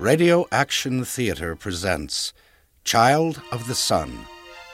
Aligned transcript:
Radio 0.00 0.46
Action 0.50 1.04
Theater 1.04 1.54
presents 1.54 2.32
Child 2.84 3.42
of 3.52 3.66
the 3.66 3.74
Sun, 3.74 4.10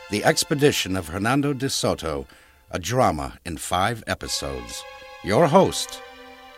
The 0.08 0.22
Expedition 0.22 0.94
of 0.94 1.08
Hernando 1.08 1.52
de 1.52 1.68
Soto, 1.68 2.28
a 2.70 2.78
drama 2.78 3.36
in 3.44 3.56
five 3.56 4.04
episodes. 4.06 4.84
Your 5.24 5.48
host, 5.48 6.00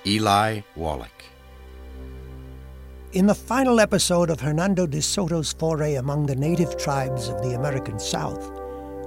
Eli 0.04 0.60
Wallach. 0.76 1.24
In 3.12 3.26
the 3.26 3.34
final 3.34 3.80
episode 3.80 4.28
of 4.28 4.38
Hernando 4.38 4.86
de 4.86 5.00
Soto's 5.00 5.54
foray 5.54 5.94
among 5.94 6.26
the 6.26 6.36
native 6.36 6.76
tribes 6.76 7.28
of 7.28 7.40
the 7.40 7.54
American 7.54 7.98
South, 7.98 8.52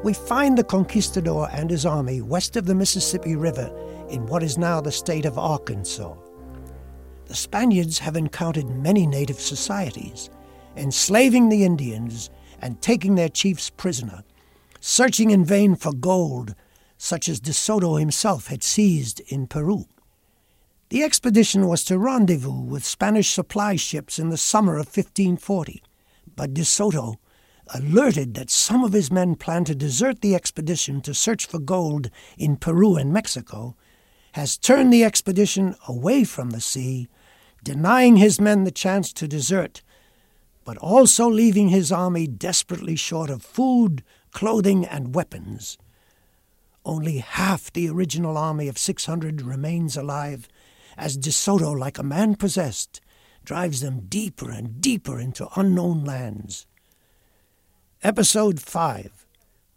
we 0.04 0.16
find 0.16 0.57
the 0.57 0.64
conquistador 0.64 1.48
and 1.52 1.70
his 1.70 1.86
army 1.86 2.20
west 2.20 2.55
of 2.55 2.66
the 2.66 2.73
Mississippi 2.73 3.36
River 3.36 3.71
in 4.09 4.25
what 4.25 4.41
is 4.41 4.57
now 4.57 4.82
the 4.82 4.91
state 4.91 5.25
of 5.25 5.38
Arkansas. 5.38 6.16
The 7.32 7.38
Spaniards 7.38 8.00
have 8.00 8.18
encountered 8.18 8.70
many 8.70 9.07
native 9.07 9.39
societies, 9.39 10.30
enslaving 10.75 11.48
the 11.48 11.63
Indians 11.63 12.30
and 12.62 12.81
taking 12.81 13.16
their 13.16 13.30
chiefs 13.30 13.70
prisoner, 13.70 14.26
searching 14.81 15.31
in 15.31 15.45
vain 15.45 15.77
for 15.77 15.94
gold, 15.94 16.55
such 16.98 17.30
as 17.30 17.39
De 17.39 17.53
Soto 17.53 17.95
himself 17.95 18.48
had 18.48 18.63
seized 18.63 19.22
in 19.30 19.48
Peru. 19.48 19.86
The 20.89 21.03
expedition 21.03 21.70
was 21.70 21.86
to 21.86 21.98
rendezvous 21.98 22.63
with 22.63 22.84
Spanish 22.84 23.30
supply 23.30 23.77
ships 23.77 24.20
in 24.20 24.27
the 24.27 24.36
summer 24.36 24.73
of 24.73 24.88
1540, 24.88 25.81
but 26.36 26.53
De 26.53 26.66
Soto, 26.66 27.17
alerted 27.73 28.34
that 28.34 28.50
some 28.50 28.84
of 28.84 28.91
his 28.91 29.09
men 29.09 29.36
planned 29.36 29.67
to 29.67 29.75
desert 29.75 30.20
the 30.20 30.36
expedition 30.36 31.00
to 31.00 31.13
search 31.13 31.45
for 31.45 31.59
gold 31.59 32.09
in 32.38 32.58
Peru 32.58 32.98
and 32.98 33.13
Mexico, 33.13 33.77
has 34.34 34.58
turned 34.58 34.91
the 34.91 35.05
expedition 35.05 35.75
away 35.88 36.25
from 36.25 36.50
the 36.50 36.59
sea 36.59 37.08
denying 37.64 38.18
his 38.18 38.42
men 38.42 38.64
the 38.64 38.72
chance 38.72 39.14
to 39.14 39.28
desert, 39.28 39.82
but 40.64 40.78
also 40.78 41.30
leaving 41.30 41.70
his 41.70 41.92
army 41.92 42.28
desperately 42.28 42.96
short 42.96 43.30
of 43.30 43.44
food, 43.44 44.03
clothing, 44.31 44.86
and 44.86 45.16
weapons. 45.16 45.78
Only 46.86 47.18
half 47.20 47.72
the 47.72 47.90
original 47.90 48.38
army 48.38 48.68
of 48.68 48.78
600 48.78 49.42
remains 49.42 49.95
alive, 49.95 50.48
as 50.98 51.18
De 51.18 51.31
Soto, 51.31 51.72
like 51.72 51.98
a 51.98 52.03
man 52.03 52.36
possessed, 52.36 53.02
drives 53.44 53.81
them 53.81 54.06
deeper 54.08 54.52
and 54.52 54.81
deeper 54.81 55.20
into 55.20 55.48
unknown 55.56 56.03
lands. 56.03 56.66
Episode 58.03 58.59
5, 58.59 59.25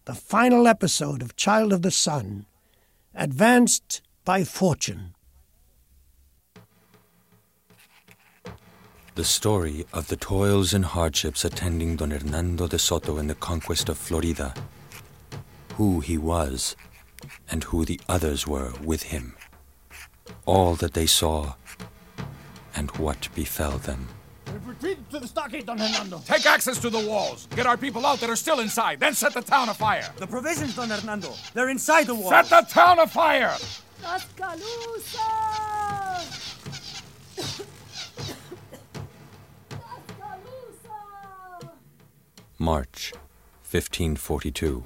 the 0.06 0.14
final 0.14 0.66
episode 0.66 1.22
of 1.22 1.36
Child 1.36 1.72
of 1.72 1.82
the 1.82 1.90
Sun, 1.90 2.46
advanced 3.14 4.00
by 4.24 4.44
fortune. 4.44 5.13
The 9.14 9.24
story 9.24 9.86
of 9.92 10.08
the 10.08 10.16
toils 10.16 10.74
and 10.74 10.84
hardships 10.84 11.44
attending 11.44 11.94
Don 11.94 12.10
Hernando 12.10 12.66
de 12.66 12.80
Soto 12.80 13.16
in 13.16 13.28
the 13.28 13.36
conquest 13.36 13.88
of 13.88 13.96
Florida, 13.96 14.52
who 15.74 16.00
he 16.00 16.18
was, 16.18 16.74
and 17.48 17.62
who 17.62 17.84
the 17.84 18.00
others 18.08 18.44
were 18.44 18.72
with 18.82 19.04
him, 19.04 19.36
all 20.46 20.74
that 20.74 20.94
they 20.94 21.06
saw, 21.06 21.54
and 22.74 22.90
what 22.96 23.28
befell 23.36 23.78
them. 23.78 24.08
Retreat 24.66 24.98
to 25.10 25.20
the 25.20 25.28
stockade, 25.28 25.66
Don 25.66 25.78
Hernando. 25.78 26.20
Take 26.26 26.46
access 26.46 26.78
to 26.80 26.90
the 26.90 27.06
walls. 27.06 27.46
Get 27.54 27.66
our 27.66 27.76
people 27.76 28.04
out 28.04 28.18
that 28.18 28.30
are 28.30 28.36
still 28.36 28.58
inside. 28.58 28.98
Then 28.98 29.14
set 29.14 29.32
the 29.32 29.42
town 29.42 29.68
afire. 29.68 30.10
The 30.16 30.26
provisions, 30.26 30.74
Don 30.74 30.90
Hernando. 30.90 31.34
They're 31.54 31.70
inside 31.70 32.08
the 32.08 32.16
walls. 32.16 32.30
Set 32.30 32.50
the 32.50 32.62
town 32.68 32.98
afire! 32.98 33.54
Tuscaloosa! 34.02 35.73
March 42.64 43.12
1542. 43.70 44.82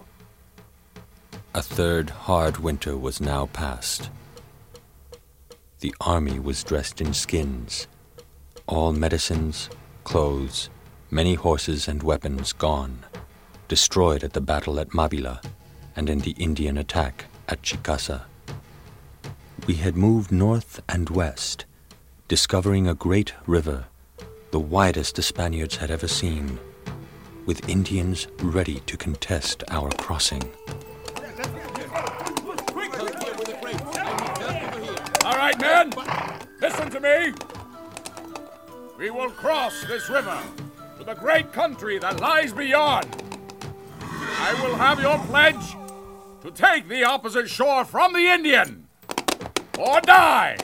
A 1.55 1.63
third 1.63 2.11
hard 2.11 2.57
winter 2.57 2.97
was 2.97 3.21
now 3.21 3.47
past. 3.53 4.11
The 5.79 5.95
army 6.01 6.41
was 6.41 6.65
dressed 6.65 7.01
in 7.01 7.15
skins, 7.15 7.87
all 8.67 8.93
medicines, 8.93 9.71
clothes, 10.03 10.71
many 11.09 11.35
horses 11.35 11.87
and 11.87 12.03
weapons 12.03 12.53
gone, 12.53 13.05
destroyed 13.69 14.25
at 14.25 14.33
the 14.33 14.41
battle 14.41 14.81
at 14.81 14.89
Mabila 14.89 15.41
and 15.95 16.11
in 16.11 16.19
the 16.19 16.33
Indian 16.33 16.79
attack 16.79 17.27
at 17.47 17.63
Chicasa. 17.63 18.23
We 19.69 19.75
had 19.75 19.97
moved 19.97 20.33
north 20.33 20.83
and 20.89 21.09
west, 21.11 21.65
discovering 22.27 22.89
a 22.89 22.95
great 22.97 23.35
river, 23.47 23.85
the 24.51 24.59
widest 24.59 25.15
the 25.15 25.23
Spaniards 25.23 25.77
had 25.77 25.93
ever 25.93 26.09
seen, 26.09 26.59
with 27.49 27.67
Indians 27.67 28.29
ready 28.43 28.81
to 28.81 28.95
contest 28.99 29.65
our 29.71 29.89
crossing. 29.93 30.43
All 35.25 35.33
right, 35.33 35.59
men, 35.59 35.91
listen 36.61 36.91
to 36.91 37.01
me. 37.01 37.33
We 38.99 39.09
will 39.09 39.31
cross 39.31 39.83
this 39.87 40.11
river 40.11 40.39
to 40.99 41.05
the 41.05 41.15
great 41.15 41.51
country 41.55 41.99
that 41.99 42.21
lies 42.21 42.53
beyond. 42.53 43.07
I 44.03 44.53
will 44.63 44.75
have 44.75 45.01
your 45.01 45.19
pledge 45.21 45.75
to 46.43 46.51
take 46.51 46.87
the 46.87 47.05
opposite 47.05 47.49
shore 47.49 47.87
from 47.87 48.13
the 48.13 48.27
Indian 48.27 48.87
or 49.79 50.03
die. 50.03 50.59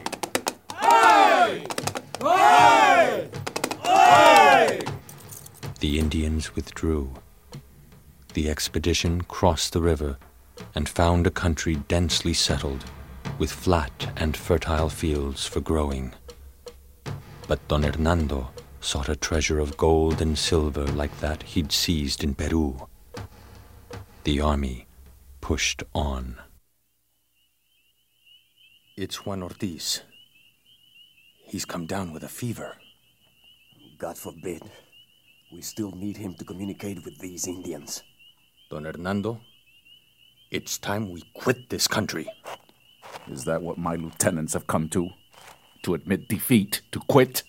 The 5.84 5.98
Indians 5.98 6.56
withdrew. 6.56 7.12
The 8.32 8.48
expedition 8.48 9.20
crossed 9.20 9.74
the 9.74 9.82
river 9.82 10.16
and 10.74 10.88
found 10.88 11.26
a 11.26 11.30
country 11.30 11.74
densely 11.76 12.32
settled, 12.32 12.86
with 13.38 13.52
flat 13.52 14.10
and 14.16 14.34
fertile 14.34 14.88
fields 14.88 15.46
for 15.46 15.60
growing. 15.60 16.14
But 17.46 17.68
Don 17.68 17.82
Hernando 17.82 18.48
sought 18.80 19.10
a 19.10 19.14
treasure 19.14 19.58
of 19.60 19.76
gold 19.76 20.22
and 20.22 20.38
silver 20.38 20.86
like 20.86 21.20
that 21.20 21.42
he'd 21.42 21.70
seized 21.70 22.24
in 22.24 22.34
Peru. 22.34 22.88
The 24.22 24.40
army 24.40 24.86
pushed 25.42 25.82
on. 25.94 26.38
It's 28.96 29.26
Juan 29.26 29.42
Ortiz. 29.42 30.00
He's 31.46 31.66
come 31.66 31.84
down 31.84 32.14
with 32.14 32.24
a 32.24 32.28
fever. 32.40 32.78
God 33.98 34.16
forbid. 34.16 34.62
We 35.54 35.62
still 35.62 35.92
need 35.92 36.16
him 36.16 36.34
to 36.34 36.44
communicate 36.44 37.04
with 37.04 37.16
these 37.20 37.47
Indians. 37.47 38.03
Don 38.70 38.87
Hernando, 38.87 39.41
it's 40.50 40.78
time 40.78 41.12
we 41.12 41.22
quit 41.32 41.69
this 41.70 41.87
country. 41.87 42.26
Is 43.31 43.44
that 43.44 43.62
what 43.62 43.78
my 43.78 43.94
lieutenants 43.94 44.54
have 44.54 44.66
come 44.66 44.88
to? 44.88 45.10
To 45.84 45.94
admit 45.94 46.26
defeat, 46.26 46.82
to 46.91 46.98
quit? 46.98 47.44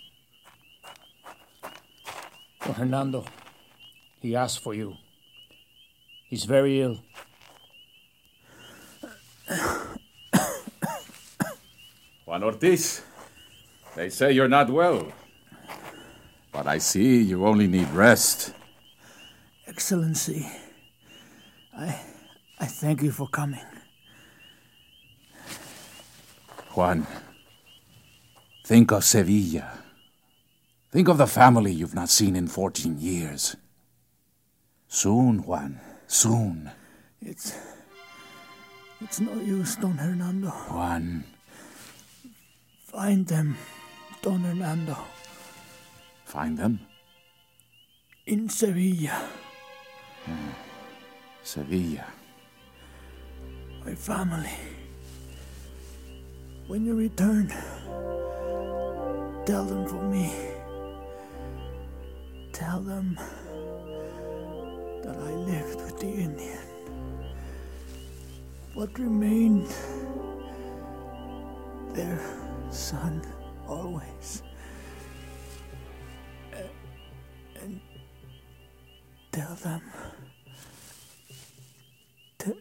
Don 2.64 2.76
Hernando. 2.76 3.26
He 4.22 4.36
asked 4.36 4.60
for 4.60 4.76
you. 4.76 4.98
He's 6.30 6.46
very 6.46 6.82
ill. 6.82 7.00
Juan 12.26 12.44
Ortiz, 12.44 13.02
they 13.96 14.10
say 14.10 14.32
you're 14.32 14.48
not 14.48 14.70
well. 14.70 15.12
But 16.56 16.68
I 16.68 16.78
see 16.78 17.22
you 17.22 17.46
only 17.46 17.68
need 17.68 17.90
rest. 17.90 18.54
Excellency, 19.68 20.48
I 21.78 22.00
I 22.58 22.66
thank 22.66 23.04
you 23.04 23.12
for 23.12 23.28
coming. 23.28 23.60
Juan, 26.72 27.06
think 28.64 28.94
of 28.94 29.04
Sevilla. 29.04 29.68
Think 30.92 31.10
of 31.10 31.18
the 31.18 31.28
family 31.28 31.74
you've 31.74 31.94
not 31.94 32.08
seen 32.08 32.38
in 32.38 32.48
14 32.48 33.00
years. 33.00 33.58
Soon, 34.88 35.44
Juan, 35.44 35.82
soon. 36.08 36.72
It's 37.22 37.52
it's 39.02 39.20
no 39.20 39.34
use, 39.42 39.76
Don 39.76 39.98
Hernando. 39.98 40.52
Juan, 40.72 41.26
Find 42.86 43.28
them, 43.28 43.58
Don 44.22 44.40
Hernando. 44.40 44.96
Find 46.36 46.58
them. 46.58 46.80
In 48.26 48.50
Sevilla. 48.50 49.30
Hmm. 50.26 50.52
Sevilla. 51.44 52.08
My 53.86 53.96
family. 53.96 54.58
When 56.68 56.86
you 56.86 56.96
return, 56.98 57.48
tell 59.46 59.64
them 59.64 59.88
for 59.88 60.04
me. 60.04 60.28
Tell 62.52 62.82
them 62.82 63.18
that 65.04 65.16
I 65.16 65.32
lived 65.52 65.80
with 65.86 66.00
the 66.02 66.12
Indian. 66.28 66.68
What 68.74 69.00
remained 69.00 69.74
their 71.94 72.20
son 72.72 73.22
always. 73.70 74.44
Tell 79.36 79.56
them. 79.56 79.82
To 82.38 82.56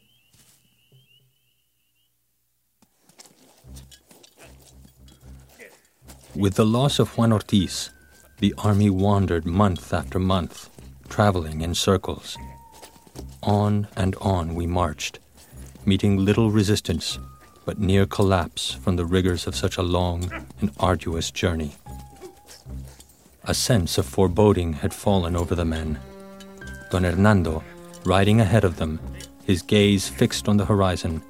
With 6.35 6.55
the 6.55 6.67
loss 6.67 6.99
of 6.99 7.17
Juan 7.17 7.33
Ortiz, 7.33 7.91
the 8.41 8.53
army 8.59 8.91
wandered 8.91 9.47
month 9.47 9.95
after 9.95 10.19
month, 10.19 10.69
traveling 11.09 11.61
in 11.61 11.77
circles. 11.77 12.37
On 13.45 13.87
and 13.97 14.17
on 14.17 14.57
we 14.57 14.67
marched, 14.67 15.21
meeting 15.87 16.25
little 16.25 16.51
resistance, 16.51 17.21
but 17.65 17.79
near 17.79 18.05
collapse 18.05 18.73
from 18.73 18.97
the 18.97 19.07
rigors 19.07 19.47
of 19.47 19.55
such 19.55 19.77
a 19.77 19.83
long 19.83 20.29
and 20.61 20.73
arduous 20.81 21.31
journey. 21.31 21.77
A 23.45 23.55
sense 23.55 23.97
of 23.97 24.07
foreboding 24.07 24.73
had 24.73 24.93
fallen 24.93 25.37
over 25.37 25.55
the 25.55 25.65
men. 25.65 26.01
Don 26.95 27.03
Hernando, 27.03 27.65
riding 28.05 28.41
ahead 28.41 28.63
of 28.63 28.77
them, 28.77 29.01
his 29.45 29.63
gaze 29.63 30.09
fixed 30.09 30.49
on 30.49 30.59
the 30.59 30.65
horizon, 30.65 31.21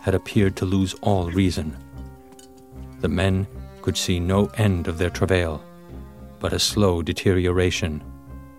had 0.00 0.14
appeared 0.14 0.56
to 0.56 0.64
lose 0.64 0.94
all 1.02 1.30
reason. 1.30 1.76
The 3.00 3.10
men 3.10 3.46
could 3.82 3.98
see 3.98 4.18
no 4.18 4.46
end 4.56 4.88
of 4.88 4.96
their 4.96 5.10
travail, 5.10 5.62
but 6.40 6.54
a 6.54 6.58
slow 6.58 7.02
deterioration 7.02 8.02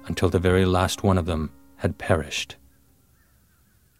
until 0.05 0.29
the 0.29 0.38
very 0.38 0.63
last 0.63 1.01
one 1.01 1.17
of 1.17 1.25
them 1.25 1.50
had 1.77 1.97
perished. 1.97 2.55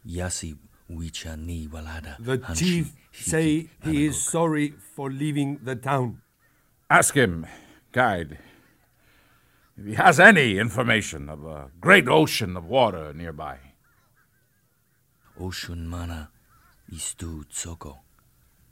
Yasi 0.06 0.54
wicha 0.92 1.36
walada. 1.72 2.18
The 2.20 2.38
chief 2.54 2.94
say 3.12 3.72
he 3.84 4.06
is 4.06 4.22
sorry 4.22 4.76
for 4.96 5.10
leaving 5.10 5.58
the 5.64 5.76
town. 5.76 6.22
Ask 6.88 7.16
him, 7.16 7.48
guide, 7.92 8.38
if 9.78 9.86
he 9.86 9.94
has 9.96 10.20
any 10.20 10.58
information 10.60 11.30
of 11.30 11.46
a 11.46 11.72
great 11.80 12.08
ocean 12.08 12.56
of 12.56 12.66
water 12.66 13.14
nearby. 13.14 13.58
Oshun 15.40 15.86
mana 15.86 16.30
istu 16.92 17.46
tsoko. 17.46 17.98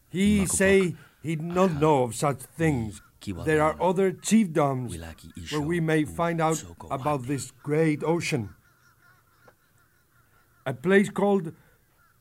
He 0.09 0.45
say 0.45 0.95
he 1.23 1.35
not 1.35 1.73
know 1.73 2.03
of 2.03 2.15
such 2.15 2.39
things. 2.41 3.01
There 3.45 3.61
are 3.61 3.79
other 3.79 4.11
chiefdoms 4.11 4.99
where 5.51 5.61
we 5.61 5.79
may 5.79 6.05
find 6.05 6.41
out 6.41 6.63
about 6.89 7.27
this 7.27 7.51
great 7.63 8.03
ocean. 8.03 8.55
A 10.65 10.73
place 10.73 11.09
called 11.09 11.53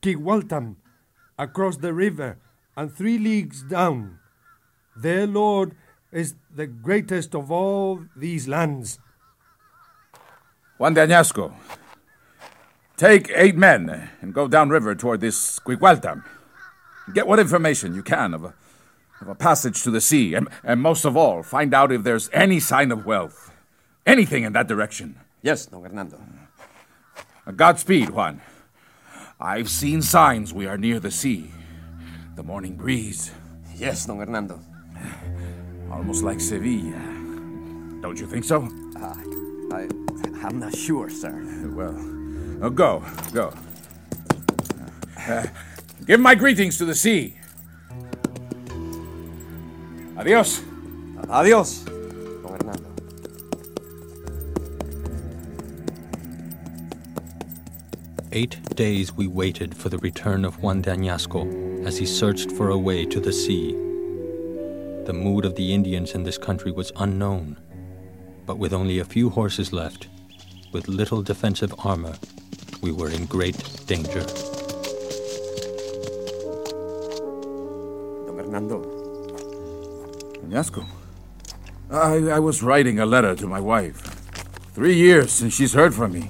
Quigualtam, 0.03 0.75
across 1.39 1.77
the 1.77 1.93
river 1.93 2.37
and 2.77 2.93
three 2.93 3.17
leagues 3.17 3.63
down. 3.63 4.19
Their 4.95 5.25
lord 5.25 5.75
is 6.11 6.35
the 6.53 6.67
greatest 6.67 7.33
of 7.35 7.51
all 7.51 8.03
these 8.15 8.47
lands. 8.47 8.99
Juan 10.77 10.93
de 10.93 11.05
Añasco, 11.07 11.53
take 12.97 13.31
eight 13.35 13.55
men 13.55 14.09
and 14.21 14.33
go 14.33 14.47
downriver 14.47 14.95
toward 14.95 15.21
this 15.21 15.59
Quigualtam. 15.59 16.23
Get 17.13 17.27
what 17.27 17.39
information 17.39 17.95
you 17.95 18.03
can 18.03 18.33
of 18.33 18.43
a, 18.43 18.53
of 19.21 19.27
a 19.27 19.35
passage 19.35 19.83
to 19.83 19.91
the 19.91 20.01
sea, 20.01 20.33
and, 20.33 20.47
and 20.63 20.81
most 20.81 21.05
of 21.05 21.15
all, 21.15 21.43
find 21.43 21.73
out 21.73 21.91
if 21.91 22.03
there's 22.03 22.29
any 22.33 22.59
sign 22.59 22.91
of 22.91 23.05
wealth. 23.05 23.51
Anything 24.05 24.43
in 24.43 24.53
that 24.53 24.67
direction. 24.67 25.19
Yes, 25.43 25.67
Don 25.67 25.83
Hernando. 25.83 26.19
Uh, 27.45 27.51
Godspeed, 27.51 28.09
Juan. 28.09 28.41
I've 29.39 29.69
seen 29.69 30.01
signs 30.01 30.53
we 30.53 30.67
are 30.67 30.77
near 30.77 30.99
the 30.99 31.11
sea. 31.11 31.51
The 32.35 32.43
morning 32.43 32.75
breeze. 32.75 33.31
Yes, 33.75 34.05
Don 34.05 34.17
Hernando. 34.17 34.59
Almost 35.91 36.23
like 36.23 36.39
Sevilla. 36.39 36.99
Don't 38.01 38.19
you 38.19 38.25
think 38.25 38.43
so? 38.43 38.67
I, 38.95 39.23
I, 39.71 39.87
I'm 40.43 40.59
not 40.59 40.75
sure, 40.75 41.09
sir. 41.09 41.69
Well, 41.73 41.95
uh, 42.63 42.69
go, 42.69 43.03
go. 43.33 43.53
Uh, 45.17 45.45
give 46.05 46.19
my 46.19 46.33
greetings 46.35 46.77
to 46.79 46.85
the 46.85 46.95
sea. 46.95 47.37
Adios. 50.17 50.63
Adios, 51.29 51.85
Don 51.85 52.59
Hernando. 52.59 52.91
Eight 58.33 58.75
days 58.75 59.13
we 59.13 59.27
waited 59.27 59.75
for 59.75 59.87
the 59.87 59.97
return 59.99 60.43
of 60.43 60.61
Juan 60.61 60.81
de 60.81 60.91
Añasco 60.91 61.85
as 61.85 61.97
he 61.97 62.05
searched 62.05 62.51
for 62.51 62.69
a 62.69 62.77
way 62.77 63.05
to 63.05 63.21
the 63.21 63.31
sea. 63.31 63.80
The 65.05 65.13
mood 65.13 65.45
of 65.45 65.55
the 65.55 65.73
Indians 65.73 66.13
in 66.13 66.21
this 66.21 66.37
country 66.37 66.71
was 66.71 66.91
unknown, 66.95 67.57
but 68.45 68.59
with 68.59 68.71
only 68.71 68.99
a 68.99 69.03
few 69.03 69.31
horses 69.31 69.73
left, 69.73 70.07
with 70.73 70.87
little 70.87 71.23
defensive 71.23 71.73
armor, 71.83 72.13
we 72.83 72.91
were 72.91 73.09
in 73.09 73.25
great 73.25 73.57
danger. 73.87 74.21
Don 78.27 78.37
Hernando. 78.37 78.83
Añasco. 80.45 80.85
I, 81.89 82.35
I 82.35 82.39
was 82.39 82.61
writing 82.61 82.99
a 82.99 83.05
letter 83.05 83.35
to 83.35 83.47
my 83.47 83.59
wife. 83.59 84.01
Three 84.75 84.93
years 84.93 85.31
since 85.31 85.55
she's 85.55 85.73
heard 85.73 85.95
from 85.95 86.13
me. 86.13 86.29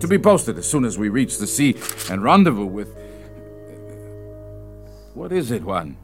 To 0.00 0.08
be 0.08 0.18
posted 0.18 0.58
as 0.58 0.68
soon 0.68 0.84
as 0.84 0.98
we 0.98 1.08
reach 1.08 1.38
the 1.38 1.46
sea 1.46 1.76
and 2.10 2.24
rendezvous 2.24 2.66
with. 2.66 2.88
What 5.14 5.30
is 5.30 5.52
it, 5.52 5.62
Juan? 5.62 5.96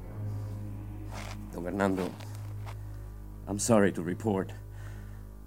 Don 1.68 1.74
Hernando, 1.74 2.10
I'm 3.46 3.58
sorry 3.58 3.92
to 3.92 4.00
report. 4.00 4.52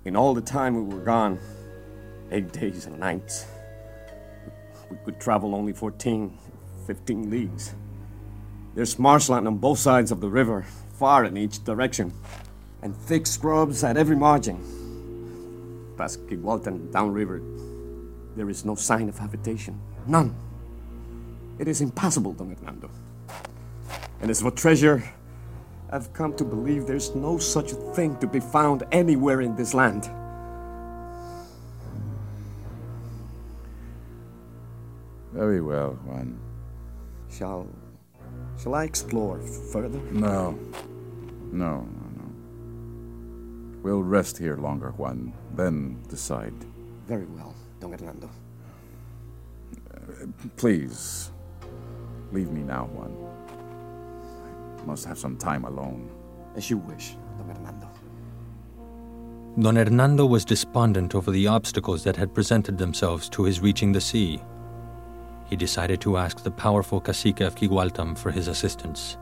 In 0.06 0.15
all 0.15 0.35
the 0.35 0.41
time 0.41 0.75
we 0.75 0.95
were 0.95 1.01
gone, 1.03 1.39
eight 2.29 2.51
days 2.51 2.85
and 2.85 3.00
nights, 3.00 3.47
we 4.91 4.97
could 5.03 5.19
travel 5.19 5.56
only 5.56 5.73
14, 5.73 6.38
15 6.85 7.29
leagues. 7.31 7.73
There's 8.75 9.00
marshland 9.00 9.47
on 9.47 9.57
both 9.57 9.79
sides 9.79 10.12
of 10.12 10.21
the 10.21 10.29
river, 10.29 10.63
far 10.94 11.25
in 11.25 11.38
each 11.38 11.63
direction, 11.63 12.13
and 12.83 12.95
thick 12.95 13.25
scrubs 13.25 13.83
at 13.83 13.97
every 13.97 14.15
margin. 14.15 14.59
Past 15.97 16.27
Quigualtam 16.27 16.91
downriver, 16.91 17.41
there 18.35 18.47
is 18.51 18.63
no 18.63 18.75
sign 18.75 19.09
of 19.09 19.18
habitation. 19.18 19.81
None. 20.06 20.35
It 21.57 21.68
is 21.68 21.81
impossible, 21.81 22.33
Don 22.33 22.56
Hernando. 22.56 22.91
And 24.21 24.29
as 24.29 24.41
for 24.41 24.51
treasure, 24.51 25.03
I've 25.93 26.13
come 26.13 26.33
to 26.38 26.45
believe 26.45 26.88
there's 26.88 27.13
no 27.15 27.38
such 27.38 27.71
thing 27.95 28.17
to 28.19 28.27
be 28.27 28.39
found 28.39 28.83
anywhere 28.93 29.41
in 29.41 29.55
this 29.57 29.73
land. 29.73 30.09
Very 35.33 35.61
well, 35.61 35.99
Juan. 36.06 36.39
Shall. 37.30 37.68
shall 38.61 38.75
I 38.75 38.85
explore 38.85 39.39
further? 39.39 39.99
No. 40.11 40.57
No, 41.51 41.81
no, 41.81 42.06
no. 42.16 43.81
We'll 43.81 44.04
rest 44.04 44.37
here 44.37 44.56
longer, 44.56 44.92
Juan, 44.92 45.33
then 45.56 46.01
decide. 46.07 46.54
Very 47.07 47.25
well, 47.25 47.54
Don 47.81 47.92
Hernando. 47.92 48.30
Uh, 49.94 50.27
please, 50.56 51.31
leave 52.31 52.49
me 52.51 52.61
now, 52.61 52.85
Juan. 52.94 53.11
I 54.81 54.85
must 54.85 55.06
have 55.06 55.18
some 55.18 55.38
time 55.38 55.66
alone. 55.66 56.09
As 56.56 56.69
you 56.69 56.78
wish, 56.78 57.16
Don 57.38 57.56
Hernando. 57.56 57.90
Don 59.59 59.76
Hernando 59.76 60.26
was 60.26 60.44
despondent 60.44 61.14
over 61.14 61.30
the 61.30 61.47
obstacles 61.47 62.04
that 62.04 62.16
had 62.16 62.33
presented 62.33 62.78
themselves 62.78 63.30
to 63.30 63.44
his 63.44 63.59
reaching 63.59 63.92
the 63.92 64.02
sea. 64.02 64.42
He 65.45 65.56
decided 65.56 66.02
to 66.02 66.18
ask 66.18 66.42
the 66.44 66.52
powerful 66.52 67.00
cacique 67.00 67.42
of 67.42 67.56
Quigualtam 67.56 68.18
for 68.18 68.31
his 68.31 68.47
assistance. 68.47 69.18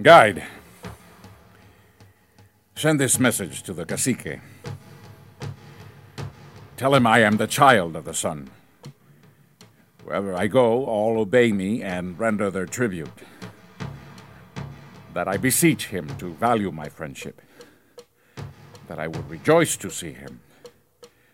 Guide, 0.00 0.42
send 2.74 2.98
this 2.98 3.20
message 3.20 3.62
to 3.62 3.72
the 3.72 3.84
cacique. 3.84 4.40
Tell 6.76 6.94
him 6.94 7.06
I 7.06 7.20
am 7.20 7.36
the 7.36 7.46
child 7.46 7.94
of 7.94 8.04
the 8.04 8.14
sun. 8.14 8.50
Wherever 10.12 10.34
I 10.34 10.46
go, 10.46 10.84
all 10.84 11.18
obey 11.18 11.52
me 11.52 11.80
and 11.80 12.18
render 12.18 12.50
their 12.50 12.66
tribute. 12.66 13.08
That 15.14 15.26
I 15.26 15.38
beseech 15.38 15.86
him 15.86 16.06
to 16.18 16.34
value 16.34 16.70
my 16.70 16.90
friendship. 16.90 17.40
That 18.88 18.98
I 18.98 19.06
would 19.06 19.30
rejoice 19.30 19.74
to 19.78 19.88
see 19.88 20.12
him. 20.12 20.40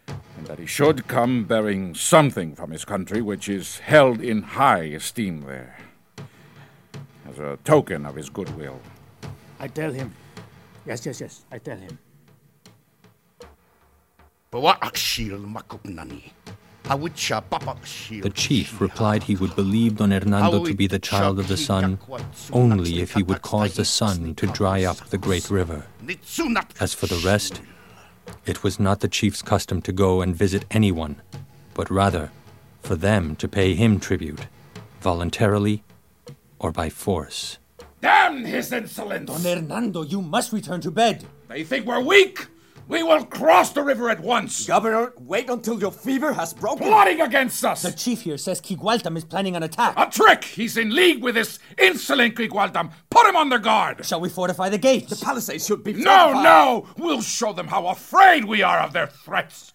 And 0.07 0.47
that 0.47 0.61
he 0.61 0.67
should 0.67 1.09
come 1.09 1.43
bearing 1.43 1.97
something 1.97 2.55
from 2.55 2.71
his 2.71 2.85
country 2.85 3.21
which 3.21 3.49
is 3.49 3.79
held 3.79 4.21
in 4.21 4.43
high 4.43 4.85
esteem 4.95 5.41
there. 5.41 5.77
As 7.29 7.41
a 7.41 7.59
token 7.65 8.07
of 8.07 8.15
his 8.15 8.31
goodwill. 8.31 8.81
I 9.59 9.67
tell 9.67 9.91
him. 9.91 10.15
Yes, 10.87 11.05
yes, 11.05 11.21
yes, 11.21 11.45
I 11.51 11.59
tell 11.59 11.79
him. 11.79 11.99
The 16.89 18.33
chief 18.35 18.81
replied 18.81 19.23
he 19.25 19.37
would 19.37 19.55
believe 19.55 19.97
Don 19.97 20.11
Hernando 20.11 20.65
to 20.65 20.75
be 20.75 20.87
the 20.87 20.99
child 20.99 21.39
of 21.39 21.49
the 21.49 21.57
sun 21.57 21.99
only 22.53 23.01
if 23.01 23.13
he 23.13 23.23
would 23.23 23.43
cause 23.43 23.75
the 23.75 23.85
sun 23.85 24.35
to 24.37 24.47
dry 24.47 24.85
up 24.85 24.97
the 25.11 25.19
great 25.19 25.51
river. 25.51 25.87
As 26.81 26.95
for 26.95 27.07
the 27.07 27.21
rest, 27.25 27.61
It 28.47 28.63
was 28.63 28.81
not 28.81 29.01
the 29.01 29.09
chief's 29.09 29.43
custom 29.43 29.83
to 29.83 29.93
go 29.93 30.23
and 30.23 30.35
visit 30.35 30.65
anyone, 30.71 31.17
but 31.75 31.91
rather 31.91 32.31
for 32.83 32.97
them 32.97 33.37
to 33.37 33.49
pay 33.49 33.75
him 33.75 34.01
tribute, 34.01 34.47
voluntarily 35.01 35.83
or 36.59 36.73
by 36.73 36.89
force. 36.89 37.59
Damn 38.01 38.45
his 38.45 38.73
insolence! 38.73 39.31
Don 39.31 39.43
Hernando, 39.43 40.03
you 40.03 40.23
must 40.23 40.53
return 40.53 40.81
to 40.83 40.91
bed. 40.91 41.25
They 41.49 41.65
think 41.65 41.87
we're 41.87 42.01
weak! 42.01 42.47
We 42.89 43.03
will 43.03 43.23
cross 43.27 43.71
the 43.73 43.83
river 43.83 44.09
at 44.09 44.21
once! 44.21 44.67
Governor, 44.67 45.13
wait 45.19 45.51
until 45.51 45.79
your 45.79 45.93
fever 45.93 46.33
has 46.33 46.55
broken. 46.55 46.87
Plotting 46.87 47.21
against 47.21 47.63
us! 47.63 47.83
The 47.83 47.93
chief 47.93 48.23
here 48.23 48.39
says 48.39 48.63
Quigualtam 48.63 49.15
is 49.17 49.25
planning 49.25 49.55
an 49.57 49.63
attack. 49.63 49.93
A 49.99 50.07
trick! 50.11 50.43
He's 50.45 50.79
in 50.79 50.95
league 50.95 51.23
with 51.23 51.35
this 51.35 51.59
insolent 51.77 52.35
Quigualtam! 52.35 52.91
Put 53.11 53.27
him 53.27 53.37
on 53.37 53.51
their 53.51 53.59
guard! 53.59 54.07
Shall 54.07 54.21
we 54.21 54.31
fortify 54.31 54.71
the 54.71 54.79
gates? 54.79 55.11
The 55.11 55.23
palisades 55.23 55.67
should 55.67 55.85
be 55.85 55.93
No, 55.93 56.33
fortified. 56.33 56.45
no! 56.45 56.87
We'll 56.97 57.21
show 57.21 57.53
them 57.53 57.67
how 57.69 57.89
afraid 57.89 58.47
we 58.47 58.63
are 58.63 58.79
of 58.81 58.95
their 58.95 59.09
threats! 59.09 59.75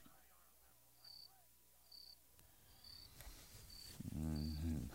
Mm-hmm. 4.17 4.89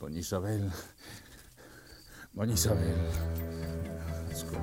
Doña 0.00 0.18
Isabel. 0.18 0.72
Doña 2.34 2.52
Isabel. 2.54 2.98
Let's 4.28 4.42
go. 4.42 4.56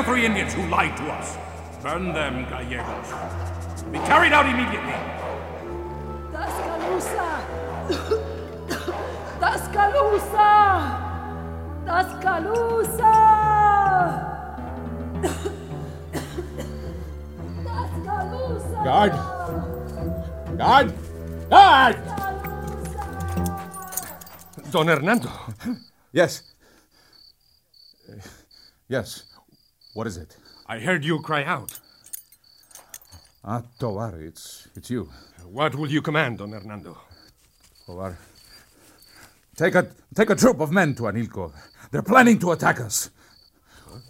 The 0.00 0.06
three 0.06 0.24
Indians 0.24 0.54
who 0.54 0.66
lied 0.68 0.96
to 0.96 1.02
us. 1.12 1.36
Burn 1.82 2.14
them, 2.14 2.48
Gallegos. 2.48 3.12
Be 3.92 3.98
carried 3.98 4.32
out 4.32 4.46
immediately. 4.46 4.94
Tuscaloosa! 6.32 7.44
Tuscaloosa! 9.40 10.48
Tuscaloosa! 11.84 13.14
Tuscaloosa! 17.64 18.80
Guard! 18.84 19.12
Guard! 20.56 20.94
Guard! 21.50 21.96
Don 24.70 24.86
Hernando. 24.86 25.30
Yes. 26.12 26.54
Yes. 28.88 29.29
What 29.94 30.06
is 30.06 30.16
it? 30.16 30.36
I 30.66 30.78
heard 30.78 31.04
you 31.04 31.20
cry 31.20 31.44
out. 31.44 31.78
Ah, 33.44 33.62
Tovar, 33.78 34.20
it's 34.20 34.68
it's 34.76 34.90
you. 34.90 35.08
What 35.44 35.74
will 35.74 35.90
you 35.90 36.02
command, 36.02 36.38
Don 36.38 36.52
Hernando? 36.52 36.96
Tovar. 37.86 38.18
Take 39.56 39.74
a 39.74 39.88
take 40.14 40.30
a 40.30 40.36
troop 40.36 40.60
of 40.60 40.70
men 40.70 40.94
to 40.96 41.02
Anilco. 41.04 41.52
They're 41.90 42.02
planning 42.02 42.38
to 42.40 42.52
attack 42.52 42.80
us. 42.80 43.10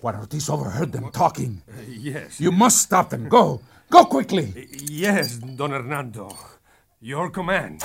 Juan 0.02 0.16
Ortiz 0.16 0.48
overheard 0.50 0.92
them 0.92 1.10
talking. 1.10 1.62
yes. 1.88 2.40
You 2.40 2.52
must 2.52 2.82
stop 2.82 3.10
them. 3.10 3.28
Go. 3.28 3.60
Go 3.88 4.04
quickly. 4.04 4.68
Yes, 4.88 5.36
Don 5.38 5.70
Hernando. 5.70 6.36
Your 7.00 7.30
command. 7.30 7.82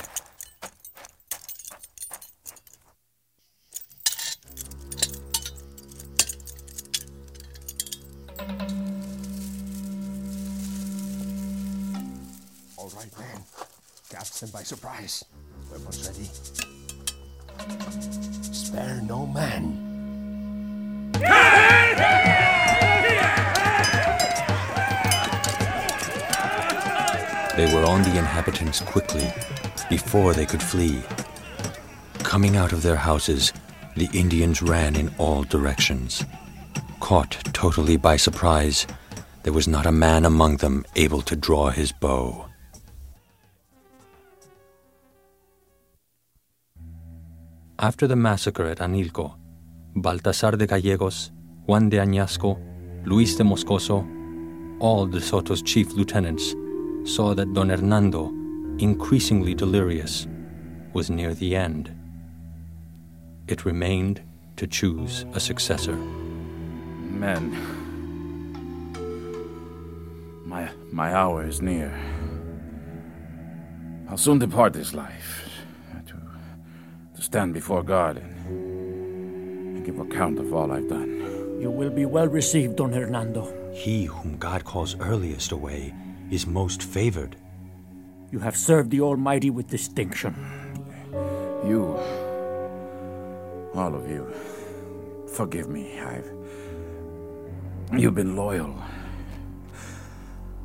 All 12.78 12.92
right, 12.96 13.18
man. 13.18 13.42
Catch 14.10 14.40
them 14.40 14.50
by 14.52 14.64
surprise. 14.64 15.26
Weapons 15.72 16.08
ready. 16.08 16.30
Spare 18.54 19.02
no 19.04 19.26
man. 19.26 19.82
They 27.56 27.74
were 27.74 27.86
on 27.86 28.02
the 28.04 28.18
inhabitants 28.18 28.82
quickly, 28.82 29.32
before 29.90 30.34
they 30.34 30.46
could 30.46 30.62
flee. 30.62 31.02
Coming 32.20 32.58
out 32.58 32.74
of 32.74 32.82
their 32.82 32.98
houses, 32.98 33.54
the 33.96 34.10
Indians 34.14 34.62
ran 34.62 34.98
in 34.98 35.10
all 35.18 35.44
directions. 35.44 36.26
Caught 37.06 37.54
totally 37.54 37.98
by 37.98 38.18
surprise, 38.18 38.88
there 39.44 39.54
was 39.54 39.68
not 39.68 39.86
a 39.86 39.92
man 39.92 40.26
among 40.26 40.58
them 40.58 40.84
able 40.96 41.22
to 41.22 41.36
draw 41.36 41.70
his 41.70 41.92
bow. 41.92 42.48
After 47.78 48.08
the 48.08 48.16
massacre 48.16 48.66
at 48.66 48.80
Anilco, 48.80 49.36
Baltasar 49.96 50.58
de 50.58 50.66
Gallegos, 50.66 51.30
Juan 51.68 51.90
de 51.90 51.98
Añasco, 51.98 52.60
Luis 53.06 53.36
de 53.36 53.44
Moscoso, 53.44 54.04
all 54.80 55.06
de 55.06 55.22
Soto's 55.22 55.62
chief 55.62 55.94
lieutenants, 55.94 56.56
saw 57.04 57.36
that 57.36 57.54
Don 57.54 57.70
Hernando, 57.70 58.30
increasingly 58.80 59.54
delirious, 59.54 60.26
was 60.94 61.12
near 61.12 61.36
the 61.36 61.56
end. 61.56 61.96
It 63.48 63.64
remained 63.64 64.24
to 64.56 64.66
choose 64.66 65.24
a 65.34 65.40
successor. 65.40 66.00
Men. 67.16 67.52
My 70.46 70.70
my 70.92 71.14
hour 71.14 71.46
is 71.48 71.62
near. 71.62 71.92
I'll 74.10 74.18
soon 74.18 74.40
depart 74.40 74.74
this 74.74 74.94
life. 74.94 75.50
To, 76.08 76.16
to 77.16 77.22
stand 77.22 77.54
before 77.54 77.84
God 77.84 78.18
and, 78.18 79.78
and 79.78 79.86
give 79.86 80.00
account 80.00 80.40
of 80.40 80.54
all 80.54 80.72
I've 80.72 80.88
done. 80.88 81.10
You 81.60 81.72
will 81.72 81.90
be 81.90 82.06
well 82.06 82.28
received, 82.28 82.76
Don 82.76 82.92
Hernando. 82.92 83.72
He 83.74 84.06
whom 84.06 84.38
God 84.38 84.64
calls 84.64 84.96
earliest 85.00 85.52
away 85.52 85.94
is 86.30 86.46
most 86.46 86.84
favored. 86.84 87.36
You 88.32 88.40
have 88.40 88.56
served 88.56 88.92
the 88.92 89.02
Almighty 89.02 89.50
with 89.50 89.68
distinction. 89.68 90.36
You, 91.66 91.98
all 93.74 93.96
of 93.96 94.10
you, 94.10 94.32
forgive 95.34 95.70
me. 95.70 96.00
I've. 96.00 96.35
You've 97.94 98.16
been 98.16 98.36
loyal. 98.36 98.76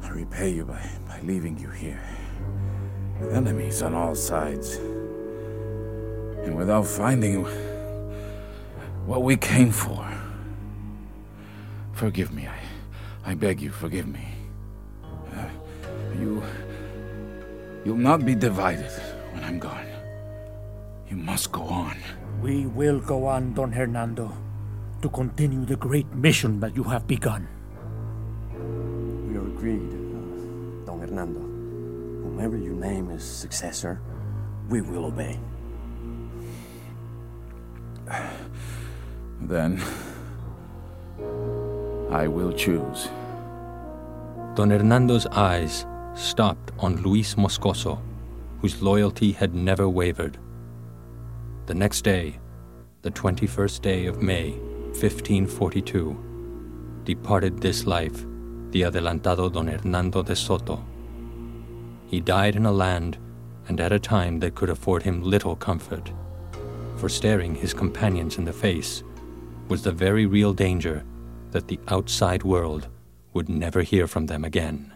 I 0.02 0.08
repay 0.08 0.50
you 0.50 0.64
by, 0.64 0.88
by 1.06 1.20
leaving 1.22 1.58
you 1.58 1.68
here. 1.68 2.00
With 3.20 3.34
enemies 3.34 3.82
on 3.82 3.94
all 3.94 4.14
sides. 4.14 4.76
And 6.44 6.56
without 6.56 6.86
finding 6.86 7.44
what 9.06 9.22
we 9.22 9.36
came 9.36 9.70
for. 9.70 10.06
Forgive 11.92 12.32
me. 12.32 12.48
I, 12.48 13.32
I 13.32 13.34
beg 13.34 13.60
you, 13.60 13.70
forgive 13.70 14.06
me. 14.06 14.26
Uh, 15.36 15.44
you. 16.18 16.42
You'll 17.84 17.96
not 17.96 18.24
be 18.24 18.34
divided 18.34 18.90
when 19.32 19.44
I'm 19.44 19.58
gone. 19.58 19.86
You 21.08 21.16
must 21.16 21.52
go 21.52 21.62
on. 21.62 21.96
We 22.40 22.66
will 22.66 23.00
go 23.00 23.26
on, 23.26 23.52
Don 23.52 23.72
Hernando, 23.72 24.32
to 25.02 25.08
continue 25.08 25.64
the 25.64 25.76
great 25.76 26.12
mission 26.14 26.60
that 26.60 26.76
you 26.76 26.82
have 26.84 27.06
begun. 27.06 27.48
We 29.28 29.36
are 29.36 29.46
agreed, 29.46 29.90
uh, 29.92 30.86
Don 30.86 31.00
Hernando. 31.00 31.40
Whomever 31.40 32.56
you 32.56 32.74
name 32.74 33.10
as 33.10 33.24
successor, 33.24 34.00
we 34.68 34.80
will 34.80 35.06
obey. 35.06 35.38
Then. 39.40 39.80
I 42.10 42.26
will 42.26 42.52
choose. 42.52 43.08
Don 44.56 44.70
Hernando's 44.70 45.26
eyes 45.26 45.86
stopped 46.14 46.72
on 46.80 46.96
Luis 47.02 47.36
Moscoso, 47.36 48.00
whose 48.60 48.82
loyalty 48.82 49.32
had 49.32 49.54
never 49.54 49.88
wavered. 49.88 50.38
The 51.66 51.74
next 51.74 52.02
day, 52.02 52.40
the 53.02 53.12
21st 53.12 53.80
day 53.80 54.06
of 54.06 54.20
May, 54.20 54.58
1542, 54.90 57.02
departed 57.04 57.60
this 57.60 57.86
life 57.86 58.26
the 58.70 58.82
adelantado 58.82 59.52
Don 59.52 59.66
Hernando 59.66 60.22
de 60.22 60.36
Soto. 60.36 60.84
He 62.06 62.20
died 62.20 62.56
in 62.56 62.66
a 62.66 62.72
land 62.72 63.18
and 63.68 63.80
at 63.80 63.92
a 63.92 63.98
time 63.98 64.40
that 64.40 64.54
could 64.54 64.70
afford 64.70 65.02
him 65.02 65.22
little 65.22 65.56
comfort, 65.56 66.12
for 66.96 67.08
staring 67.08 67.54
his 67.54 67.72
companions 67.72 68.38
in 68.38 68.44
the 68.44 68.52
face 68.52 69.02
was 69.68 69.82
the 69.82 69.92
very 69.92 70.26
real 70.26 70.52
danger 70.52 71.04
that 71.52 71.68
the 71.68 71.80
outside 71.88 72.42
world 72.42 72.88
would 73.32 73.48
never 73.48 73.82
hear 73.82 74.06
from 74.06 74.26
them 74.26 74.44
again. 74.44 74.89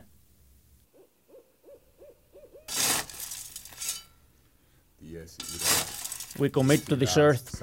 We 6.39 6.51
commit 6.51 6.87
to 6.87 6.97
this 6.97 7.17
earth 7.17 7.63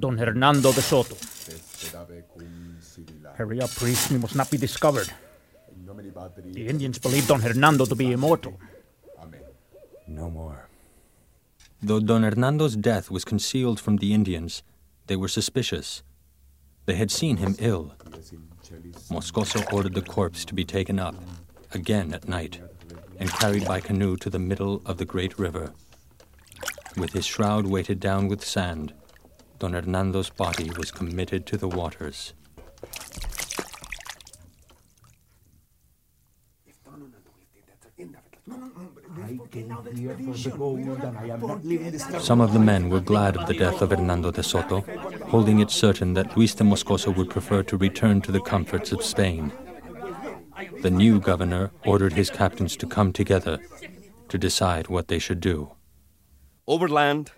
Don 0.00 0.18
Hernando 0.18 0.72
de 0.72 0.82
Soto. 0.82 1.16
Hurry 3.34 3.60
up, 3.60 3.70
priest. 3.70 4.10
We 4.10 4.18
must 4.18 4.34
not 4.34 4.50
be 4.50 4.58
discovered. 4.58 5.08
The 6.52 6.66
Indians 6.66 6.98
believe 6.98 7.28
Don 7.28 7.40
Hernando 7.40 7.86
to 7.86 7.94
be 7.94 8.12
immortal. 8.12 8.58
No 10.08 10.30
more. 10.30 10.68
Though 11.82 12.00
Don 12.00 12.22
Hernando's 12.22 12.76
death 12.76 13.10
was 13.10 13.24
concealed 13.24 13.78
from 13.78 13.98
the 13.98 14.12
Indians, 14.14 14.62
they 15.06 15.16
were 15.16 15.28
suspicious. 15.28 16.02
They 16.86 16.94
had 16.94 17.10
seen 17.10 17.36
him 17.36 17.54
ill. 17.58 17.94
Moscoso 19.10 19.60
ordered 19.72 19.94
the 19.94 20.02
corpse 20.02 20.44
to 20.46 20.54
be 20.54 20.64
taken 20.64 20.98
up, 20.98 21.14
again 21.72 22.14
at 22.14 22.28
night, 22.28 22.60
and 23.18 23.30
carried 23.30 23.64
by 23.64 23.80
canoe 23.80 24.16
to 24.16 24.30
the 24.30 24.38
middle 24.38 24.82
of 24.86 24.96
the 24.96 25.04
great 25.04 25.38
river. 25.38 25.72
With 26.96 27.12
his 27.12 27.26
shroud 27.26 27.66
weighted 27.66 28.00
down 28.00 28.28
with 28.28 28.44
sand, 28.44 28.94
Don 29.58 29.74
Hernando's 29.74 30.30
body 30.30 30.70
was 30.78 30.90
committed 30.90 31.46
to 31.46 31.56
the 31.56 31.68
waters. 31.68 32.32
Some 42.18 42.40
of 42.40 42.52
the 42.52 42.58
men 42.58 42.88
were 42.88 43.00
glad 43.00 43.36
of 43.36 43.46
the 43.46 43.54
death 43.54 43.82
of 43.82 43.90
Hernando 43.90 44.30
de 44.30 44.42
Soto, 44.42 44.80
holding 45.26 45.60
it 45.60 45.70
certain 45.70 46.14
that 46.14 46.36
Luis 46.36 46.54
de 46.54 46.64
Moscoso 46.64 47.14
would 47.14 47.30
prefer 47.30 47.62
to 47.64 47.76
return 47.76 48.20
to 48.22 48.32
the 48.32 48.40
comforts 48.40 48.92
of 48.92 49.02
Spain. 49.02 49.52
The 50.82 50.90
new 50.90 51.20
governor 51.20 51.70
ordered 51.84 52.14
his 52.14 52.30
captains 52.30 52.76
to 52.76 52.86
come 52.86 53.12
together 53.12 53.58
to 54.28 54.38
decide 54.38 54.88
what 54.88 55.08
they 55.08 55.18
should 55.18 55.40
do. 55.40 55.75
Overland, 56.66 57.30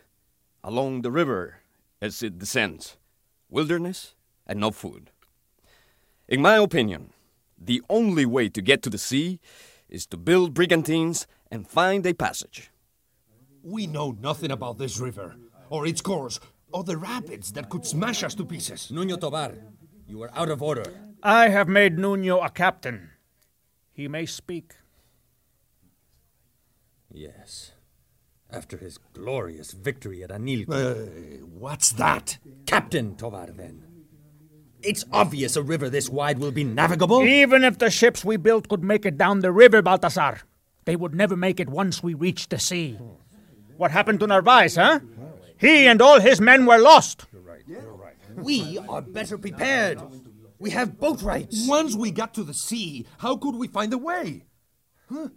along 0.65 1.03
the 1.03 1.11
river 1.11 1.57
as 2.01 2.23
it 2.23 2.39
descends, 2.39 2.97
wilderness 3.51 4.15
and 4.47 4.59
no 4.59 4.71
food. 4.71 5.11
In 6.29 6.41
my 6.41 6.57
opinion, 6.57 7.13
the 7.59 7.83
only 7.91 8.25
way 8.25 8.49
to 8.49 8.63
get 8.63 8.83
to 8.83 8.91
the 8.91 8.99
sea 8.99 9.41
is 9.89 10.07
to 10.07 10.17
build 10.17 10.55
brigantines 10.55 11.27
and 11.51 11.69
find 11.69 12.07
a 12.07 12.15
passage. 12.15 12.71
We 13.63 13.87
know 13.87 14.17
nothing 14.21 14.51
about 14.51 14.79
this 14.79 14.99
river, 14.99 15.37
or 15.69 15.87
its 15.87 16.01
course, 16.01 16.41
or 16.73 16.85
the 16.85 16.97
rapids 16.97 17.53
that 17.53 17.69
could 17.69 17.85
smash 17.85 18.23
us 18.23 18.35
to 18.37 18.45
pieces. 18.45 18.91
Nuno 18.91 19.17
Tovar, 19.17 19.55
you 20.07 20.23
are 20.23 20.31
out 20.35 20.51
of 20.51 20.63
order. 20.63 20.85
I 21.23 21.49
have 21.49 21.69
made 21.69 21.99
Nuno 21.99 22.41
a 22.41 22.51
captain. 22.51 23.11
He 23.93 24.09
may 24.09 24.27
speak. 24.27 24.75
Yes. 27.11 27.73
After 28.51 28.79
his 28.79 28.99
glorious 29.13 29.73
victory 29.73 30.23
at 30.25 30.31
Anilco. 30.31 30.71
Uh, 30.71 31.47
what's 31.47 31.93
that? 31.93 32.39
Captain 32.67 33.15
Tovar, 33.15 33.49
then. 33.55 33.85
It's 34.83 35.05
obvious 35.13 35.57
a 35.57 35.63
river 35.63 35.91
this 35.91 36.09
wide 36.09 36.39
will 36.39 36.53
be 36.53 36.65
navigable. 36.65 37.23
Even 37.25 37.65
if 37.65 37.79
the 37.79 37.91
ships 37.91 38.25
we 38.25 38.37
built 38.37 38.69
could 38.69 38.83
make 38.83 39.05
it 39.05 39.19
down 39.19 39.41
the 39.41 39.53
river, 39.53 39.83
Baltasar, 39.83 40.41
they 40.85 40.97
would 40.97 41.15
never 41.15 41.37
make 41.37 41.61
it 41.61 41.69
once 41.69 42.03
we 42.03 42.15
reached 42.15 42.51
the 42.51 42.59
sea. 42.59 42.99
What 43.77 43.91
happened 43.91 44.21
to 44.21 44.27
Narvaez, 44.27 44.77
huh? 44.77 45.01
He 45.59 45.87
and 45.87 46.01
all 46.01 46.21
his 46.21 46.41
men 46.41 46.65
were 46.65 46.79
lost. 46.79 47.27
We 48.37 48.79
are 48.89 49.03
better 49.03 49.37
prepared. 49.37 50.01
We 50.59 50.71
have 50.71 50.99
boat 50.99 51.23
rights. 51.23 51.67
Once 51.69 51.97
we 51.97 52.11
got 52.11 52.35
to 52.35 52.45
the 52.45 52.55
sea, 52.55 53.07
how 53.19 53.37
could 53.37 53.57
we 53.57 53.69
find 53.69 53.93
a 53.93 53.99
way? 53.99 54.45
Huh? 55.11 55.29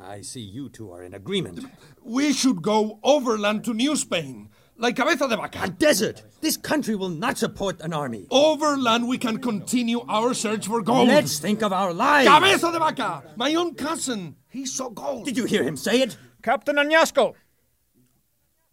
I 0.00 0.20
see 0.20 0.40
you 0.40 0.68
two 0.68 0.92
are 0.92 1.02
in 1.02 1.14
agreement. 1.14 1.64
We 2.02 2.32
should 2.32 2.62
go 2.62 2.98
overland 3.02 3.64
to 3.64 3.74
New 3.74 3.96
Spain, 3.96 4.50
like 4.76 4.96
Cabeza 4.96 5.28
de 5.28 5.36
Vaca. 5.36 5.60
A 5.64 5.68
desert! 5.70 6.22
This 6.40 6.56
country 6.56 6.94
will 6.94 7.08
not 7.08 7.38
support 7.38 7.80
an 7.80 7.92
army. 7.92 8.26
Overland, 8.30 9.08
we 9.08 9.18
can 9.18 9.38
continue 9.38 10.00
our 10.08 10.34
search 10.34 10.66
for 10.66 10.82
gold. 10.82 11.08
Let's 11.08 11.38
think 11.38 11.62
of 11.62 11.72
our 11.72 11.92
lives. 11.92 12.28
Cabeza 12.28 12.72
de 12.72 12.78
Vaca, 12.78 13.22
my 13.36 13.54
own 13.54 13.74
cousin. 13.74 14.36
He 14.48 14.66
saw 14.66 14.88
gold. 14.88 15.24
Did 15.24 15.36
you 15.36 15.44
hear 15.44 15.62
him 15.62 15.76
say 15.76 16.00
it? 16.00 16.16
Captain 16.42 16.76
Añasco, 16.76 17.34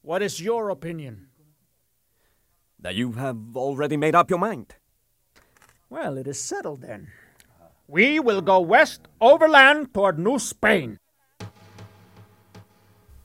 what 0.02 0.22
is 0.22 0.42
your 0.42 0.70
opinion? 0.70 1.28
That 2.80 2.96
you 2.96 3.14
have 3.14 3.56
already 3.56 3.96
made 3.98 4.16
up 4.16 4.30
your 4.30 4.40
mind. 4.40 4.76
Well, 5.90 6.18
it 6.18 6.28
is 6.28 6.40
settled 6.42 6.82
then. 6.82 7.10
We 7.88 8.20
will 8.20 8.42
go 8.42 8.60
west 8.62 9.02
overland 9.20 9.94
toward 9.94 10.18
New 10.18 10.40
Spain. 10.40 10.98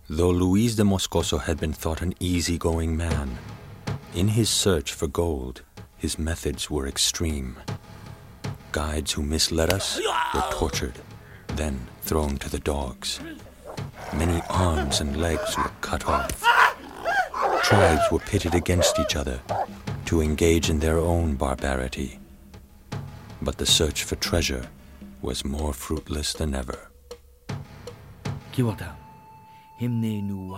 Though 0.09 0.31
Luis 0.31 0.77
de 0.77 0.85
Moscoso 0.85 1.39
had 1.39 1.59
been 1.59 1.73
thought 1.73 2.01
an 2.01 2.15
easygoing 2.21 2.97
man, 2.97 3.39
in 4.15 4.29
his 4.29 4.49
search 4.49 4.93
for 4.93 5.09
gold, 5.09 5.63
his 5.97 6.17
methods 6.17 6.71
were 6.71 6.87
extreme. 6.87 7.57
Guides 8.71 9.13
who 9.13 9.23
misled 9.23 9.73
us 9.73 10.01
were 10.33 10.45
tortured, 10.53 11.01
then 11.57 11.89
thrown 12.03 12.37
to 12.39 12.49
the 12.49 12.61
dogs. 12.61 13.19
Many 14.15 14.41
arms 14.49 15.01
and 15.01 15.17
legs 15.17 15.59
were 15.59 15.73
cut 15.81 16.07
off. 16.07 16.41
Tribes 17.65 18.05
were 18.13 18.21
pitted 18.21 18.55
against 18.55 19.01
each 19.01 19.17
other 19.17 19.41
to 20.05 20.21
engage 20.21 20.71
in 20.71 20.79
their 20.79 20.99
own 20.99 21.35
barbarity. 21.35 22.21
But 23.43 23.59
the 23.59 23.67
search 23.67 24.05
for 24.05 24.15
treasure 24.15 24.69
was 25.21 25.45
more 25.45 25.73
fruitless 25.73 26.33
than 26.33 26.55
ever. 26.55 26.91
Kiwotam. 28.53 28.95
Himne 29.79 30.23
nu 30.23 30.57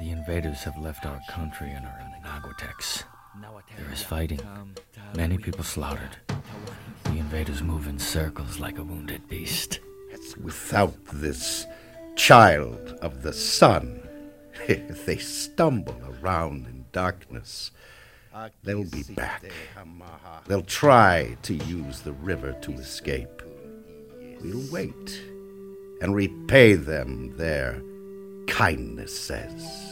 The 0.00 0.10
invaders 0.10 0.64
have 0.64 0.76
left 0.76 1.06
our 1.06 1.20
country 1.30 1.70
and 1.70 1.86
are 1.86 2.00
in 2.00 2.22
Naguatex. 2.22 3.04
There 3.76 3.92
is 3.92 4.02
fighting. 4.02 4.40
Many 5.14 5.38
people 5.38 5.62
slaughtered. 5.62 6.16
The 7.04 7.18
invaders 7.18 7.62
move 7.62 7.86
in 7.86 8.00
circles 8.00 8.58
like 8.58 8.78
a 8.78 8.82
wounded 8.82 9.28
beast. 9.28 9.78
Without 10.42 10.96
this 11.12 11.66
child 12.16 12.98
of 13.00 13.22
the 13.22 13.32
sun, 13.32 14.00
they 14.66 15.18
stumble 15.18 16.00
around 16.20 16.66
in 16.66 16.86
darkness. 16.90 17.70
They'll 18.64 18.82
be 18.82 19.04
back. 19.14 19.44
They'll 20.48 20.62
try 20.62 21.36
to 21.42 21.54
use 21.54 22.00
the 22.00 22.14
river 22.14 22.52
to 22.62 22.72
escape. 22.72 23.42
We'll 24.40 24.72
wait 24.72 25.35
and 26.00 26.14
repay 26.14 26.74
them 26.74 27.36
their 27.36 27.82
kindnesses. 28.46 29.86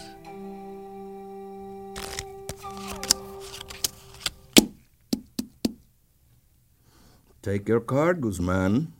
Take 7.42 7.68
your 7.68 7.80
card, 7.80 8.22
Guzman. 8.22 8.92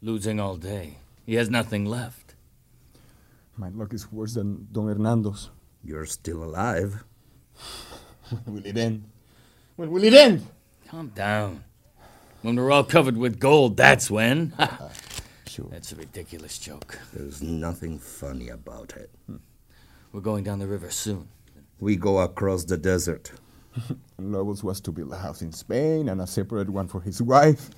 Losing 0.00 0.40
all 0.40 0.56
day. 0.56 0.96
He 1.26 1.34
has 1.34 1.50
nothing 1.50 1.84
left. 1.84 2.34
My 3.56 3.68
luck 3.68 3.92
is 3.92 4.10
worse 4.10 4.34
than 4.34 4.66
Don 4.72 4.88
Hernando's. 4.88 5.50
You're 5.82 6.06
still 6.06 6.42
alive. 6.42 7.04
when 8.30 8.54
will 8.54 8.66
it 8.66 8.76
end? 8.78 9.04
When 9.76 9.90
will 9.90 10.04
it 10.04 10.14
end? 10.14 10.46
Calm 10.88 11.08
down. 11.08 11.64
When 12.40 12.56
we're 12.56 12.70
all 12.70 12.84
covered 12.84 13.16
with 13.16 13.38
gold, 13.38 13.76
that's 13.76 14.10
when. 14.10 14.54
sure. 15.54 15.68
That's 15.70 15.92
a 15.92 15.96
ridiculous 15.96 16.58
joke. 16.58 16.98
There's 17.12 17.42
nothing 17.42 17.98
funny 17.98 18.48
about 18.48 18.94
it. 18.96 19.10
Hmm. 19.26 19.36
We're 20.12 20.20
going 20.20 20.44
down 20.44 20.58
the 20.58 20.66
river 20.66 20.90
soon. 20.90 21.28
We 21.80 21.96
go 21.96 22.18
across 22.18 22.64
the 22.64 22.76
desert. 22.76 23.32
Lobos 24.18 24.62
was 24.62 24.80
to 24.82 24.92
build 24.92 25.12
a 25.12 25.16
house 25.16 25.42
in 25.42 25.52
Spain 25.52 26.08
and 26.08 26.20
a 26.20 26.26
separate 26.26 26.70
one 26.70 26.88
for 26.88 27.00
his 27.00 27.20
wife. 27.20 27.70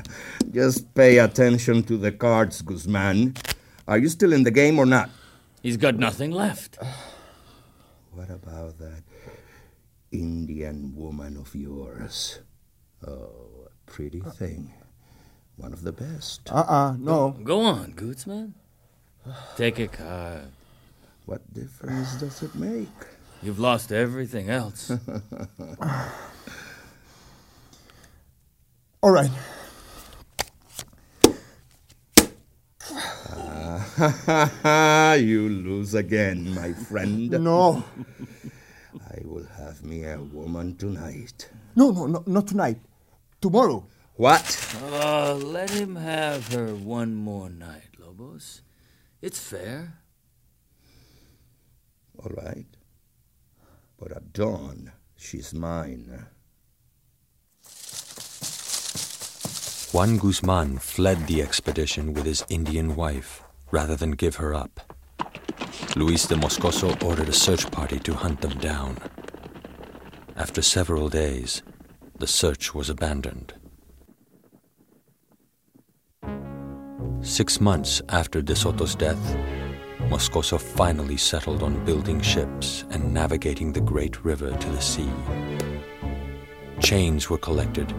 Just 0.50 0.92
pay 0.94 1.18
attention 1.18 1.82
to 1.84 1.96
the 1.96 2.12
cards, 2.12 2.62
Guzman. 2.62 3.34
Are 3.86 3.98
you 3.98 4.08
still 4.08 4.32
in 4.32 4.42
the 4.42 4.50
game 4.50 4.78
or 4.78 4.86
not? 4.86 5.10
He's 5.62 5.76
got 5.76 5.96
nothing 5.96 6.30
left. 6.30 6.78
What 8.12 8.30
about 8.30 8.78
that 8.78 9.02
Indian 10.12 10.94
woman 10.94 11.36
of 11.36 11.52
yours? 11.52 12.38
Oh, 13.04 13.66
a 13.66 13.90
pretty 13.90 14.22
uh, 14.24 14.30
thing. 14.30 14.72
One 15.56 15.72
of 15.72 15.82
the 15.82 15.92
best. 15.92 16.50
Uh 16.50 16.64
uh 16.66 16.96
no. 16.98 17.30
Go 17.42 17.60
on, 17.60 17.92
Guzman. 17.92 18.54
Take 19.56 19.78
a 19.78 19.88
card. 19.88 20.48
What 21.26 21.40
difference 21.54 22.16
does 22.16 22.42
it 22.42 22.54
make? 22.54 22.88
You've 23.42 23.58
lost 23.58 23.92
everything 23.92 24.50
else. 24.50 24.90
All 29.02 29.10
right. 29.10 29.30
you 35.20 35.48
lose 35.48 35.94
again, 35.94 36.54
my 36.54 36.72
friend. 36.72 37.30
No. 37.30 37.84
I 39.10 39.20
will 39.24 39.46
have 39.56 39.82
me 39.84 40.04
a 40.04 40.18
woman 40.18 40.76
tonight. 40.76 41.48
No, 41.76 41.90
no, 41.90 42.06
no, 42.06 42.22
not 42.26 42.46
tonight. 42.48 42.78
Tomorrow. 43.40 43.86
What? 44.16 44.76
Oh, 44.80 45.40
let 45.42 45.70
him 45.70 45.96
have 45.96 46.52
her 46.52 46.72
one 46.72 47.14
more 47.14 47.50
night, 47.50 47.98
Lobos. 47.98 48.62
It's 49.20 49.40
fair. 49.40 49.94
All 52.18 52.30
right. 52.36 52.66
But 53.98 54.12
at 54.12 54.32
dawn, 54.32 54.92
she's 55.16 55.52
mine. 55.52 56.26
Juan 59.92 60.18
Guzman 60.18 60.78
fled 60.78 61.26
the 61.26 61.42
expedition 61.42 62.14
with 62.14 62.24
his 62.24 62.44
Indian 62.48 62.94
wife 62.94 63.42
rather 63.72 63.96
than 63.96 64.12
give 64.12 64.36
her 64.36 64.54
up. 64.54 64.80
Luis 65.96 66.26
de 66.26 66.36
Moscoso 66.36 67.00
ordered 67.02 67.28
a 67.28 67.32
search 67.32 67.68
party 67.72 67.98
to 68.00 68.14
hunt 68.14 68.40
them 68.40 68.58
down. 68.58 68.96
After 70.36 70.62
several 70.62 71.08
days, 71.08 71.62
the 72.18 72.26
search 72.28 72.74
was 72.74 72.88
abandoned. 72.88 73.54
Six 77.24 77.58
months 77.58 78.02
after 78.10 78.42
De 78.42 78.54
Soto's 78.54 78.94
death, 78.94 79.36
Moscoso 80.10 80.60
finally 80.60 81.16
settled 81.16 81.62
on 81.62 81.82
building 81.86 82.20
ships 82.20 82.84
and 82.90 83.14
navigating 83.14 83.72
the 83.72 83.80
great 83.80 84.22
river 84.26 84.54
to 84.54 84.68
the 84.68 84.80
sea. 84.80 85.08
Chains 86.80 87.30
were 87.30 87.38
collected 87.38 87.90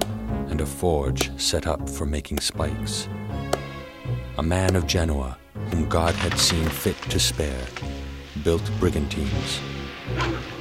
and 0.50 0.62
a 0.62 0.66
forge 0.66 1.36
set 1.42 1.66
up 1.66 1.90
for 1.90 2.06
making 2.06 2.40
spikes. 2.40 3.10
A 4.38 4.44
man 4.44 4.76
of 4.76 4.86
Genoa, 4.86 5.40
whom 5.72 5.90
God 5.90 6.14
had 6.14 6.38
seen 6.38 6.70
fit 6.70 7.02
to 7.10 7.20
spare, 7.20 7.66
built 8.44 8.70
brigantines. 8.80 9.60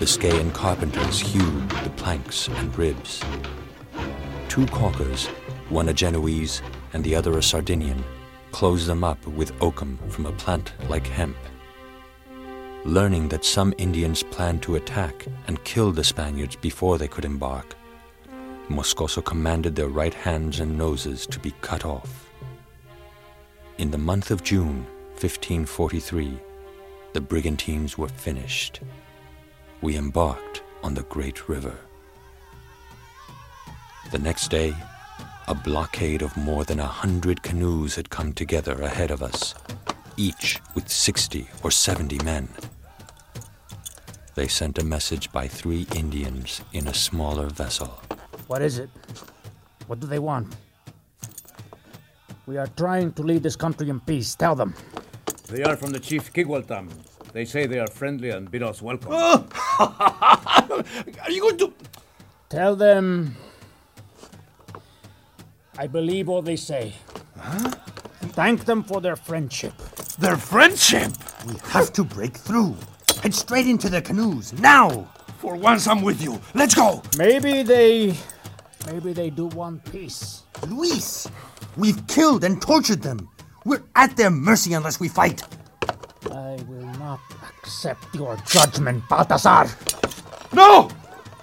Biscayan 0.00 0.54
carpenters 0.54 1.20
hewed 1.20 1.68
the 1.68 1.90
planks 1.90 2.48
and 2.48 2.76
ribs. 2.78 3.22
Two 4.48 4.64
caulkers, 4.66 5.26
one 5.68 5.90
a 5.90 5.92
Genoese 5.92 6.62
and 6.94 7.04
the 7.04 7.14
other 7.14 7.36
a 7.36 7.42
Sardinian, 7.42 8.02
closed 8.54 8.86
them 8.86 9.02
up 9.02 9.26
with 9.26 9.52
oakum 9.60 9.98
from 10.08 10.26
a 10.26 10.32
plant 10.32 10.72
like 10.88 11.08
hemp. 11.08 11.36
Learning 12.84 13.28
that 13.28 13.44
some 13.44 13.74
Indians 13.78 14.22
planned 14.22 14.62
to 14.62 14.76
attack 14.76 15.26
and 15.48 15.64
kill 15.64 15.90
the 15.90 16.04
Spaniards 16.04 16.54
before 16.54 16.96
they 16.96 17.08
could 17.08 17.24
embark, 17.24 17.74
Moscoso 18.68 19.24
commanded 19.24 19.74
their 19.74 19.88
right 19.88 20.14
hands 20.14 20.60
and 20.60 20.78
noses 20.78 21.26
to 21.26 21.40
be 21.40 21.52
cut 21.62 21.84
off. 21.84 22.30
In 23.78 23.90
the 23.90 23.98
month 23.98 24.30
of 24.30 24.44
June, 24.44 24.86
1543, 25.18 26.38
the 27.12 27.20
brigantines 27.20 27.98
were 27.98 28.06
finished. 28.06 28.82
We 29.80 29.96
embarked 29.96 30.62
on 30.84 30.94
the 30.94 31.02
great 31.14 31.48
river. 31.48 31.76
The 34.12 34.20
next 34.20 34.48
day, 34.48 34.76
a 35.46 35.54
blockade 35.54 36.22
of 36.22 36.36
more 36.36 36.64
than 36.64 36.80
a 36.80 36.86
hundred 36.86 37.42
canoes 37.42 37.94
had 37.96 38.10
come 38.10 38.32
together 38.32 38.72
ahead 38.82 39.10
of 39.10 39.22
us, 39.22 39.54
each 40.16 40.58
with 40.74 40.88
60 40.88 41.48
or 41.62 41.70
70 41.70 42.18
men. 42.24 42.48
They 44.34 44.48
sent 44.48 44.78
a 44.78 44.84
message 44.84 45.30
by 45.32 45.46
three 45.46 45.86
Indians 45.94 46.62
in 46.72 46.88
a 46.88 46.94
smaller 46.94 47.46
vessel. 47.46 48.00
What 48.46 48.62
is 48.62 48.78
it? 48.78 48.90
What 49.86 50.00
do 50.00 50.06
they 50.06 50.18
want? 50.18 50.56
We 52.46 52.56
are 52.56 52.66
trying 52.76 53.12
to 53.12 53.22
leave 53.22 53.42
this 53.42 53.56
country 53.56 53.88
in 53.90 54.00
peace. 54.00 54.34
Tell 54.34 54.54
them. 54.54 54.74
They 55.48 55.62
are 55.62 55.76
from 55.76 55.92
the 55.92 56.00
chief 56.00 56.32
Quigualtam. 56.32 56.88
They 57.32 57.44
say 57.44 57.66
they 57.66 57.78
are 57.78 57.86
friendly 57.86 58.30
and 58.30 58.50
bid 58.50 58.62
us 58.62 58.80
welcome. 58.80 59.12
are 59.78 60.84
you 61.28 61.40
going 61.40 61.58
to. 61.58 61.72
Tell 62.48 62.76
them. 62.76 63.36
I 65.76 65.86
believe 65.86 66.28
all 66.28 66.42
they 66.42 66.56
say. 66.56 66.94
Huh? 67.38 67.70
Thank 68.34 68.64
them 68.64 68.82
for 68.84 69.00
their 69.00 69.16
friendship. 69.16 69.74
Their 70.18 70.36
friendship? 70.36 71.12
We 71.46 71.54
have 71.64 71.92
to 71.94 72.04
break 72.04 72.36
through. 72.36 72.76
Head 73.22 73.34
straight 73.34 73.66
into 73.66 73.88
the 73.88 74.00
canoes, 74.00 74.52
now! 74.54 75.08
For 75.38 75.56
once 75.56 75.86
I'm 75.86 76.02
with 76.02 76.22
you. 76.22 76.40
Let's 76.54 76.74
go! 76.74 77.02
Maybe 77.18 77.62
they. 77.62 78.14
Maybe 78.86 79.12
they 79.12 79.30
do 79.30 79.46
want 79.46 79.84
peace. 79.90 80.42
Luis! 80.68 81.28
We've 81.76 82.06
killed 82.06 82.44
and 82.44 82.62
tortured 82.62 83.02
them. 83.02 83.28
We're 83.64 83.82
at 83.96 84.16
their 84.16 84.30
mercy 84.30 84.74
unless 84.74 85.00
we 85.00 85.08
fight. 85.08 85.42
I 86.30 86.56
will 86.68 86.86
not 86.98 87.20
accept 87.58 88.14
your 88.14 88.36
judgment, 88.46 89.02
Baltasar. 89.08 89.68
No! 90.52 90.88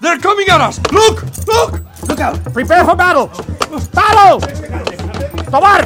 They're 0.00 0.18
coming 0.18 0.48
at 0.48 0.60
us! 0.60 0.80
Look! 0.90 1.22
Look! 1.46 2.01
Look 2.12 2.20
out! 2.20 2.44
Prepare 2.52 2.84
for 2.84 2.94
battle! 2.94 3.28
Battle! 3.94 4.38
Tovar! 5.48 5.80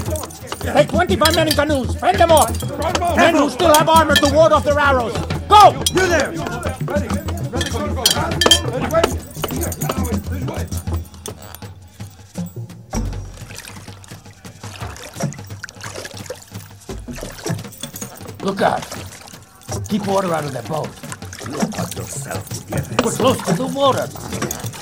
Take 0.58 0.88
25 0.88 1.36
men 1.36 1.46
in 1.46 1.54
canoes. 1.54 1.94
Fend 1.94 2.18
them 2.18 2.32
off. 2.32 3.16
Men 3.16 3.36
who 3.36 3.48
still 3.48 3.72
have 3.72 3.88
armor 3.88 4.16
to 4.16 4.34
ward 4.34 4.50
off 4.50 4.64
their 4.64 4.76
arrows. 4.76 5.16
Go! 5.46 5.70
You 5.94 6.08
there! 6.08 6.30
Ready. 6.30 7.06
Ready, 7.48 7.70
go, 7.70 7.94
go. 7.94 8.02
Ready, 8.72 8.88
wait. 8.92 9.06
Look 18.42 18.62
out. 18.62 18.82
Keep 19.88 20.08
water 20.08 20.34
out 20.34 20.44
of 20.44 20.52
that 20.52 20.66
boat. 20.66 20.88
Look 21.48 21.78
at 21.78 21.94
yourself, 21.94 23.04
We're 23.04 23.12
close 23.12 23.40
to 23.46 23.52
the 23.52 23.68
water. 23.68 24.08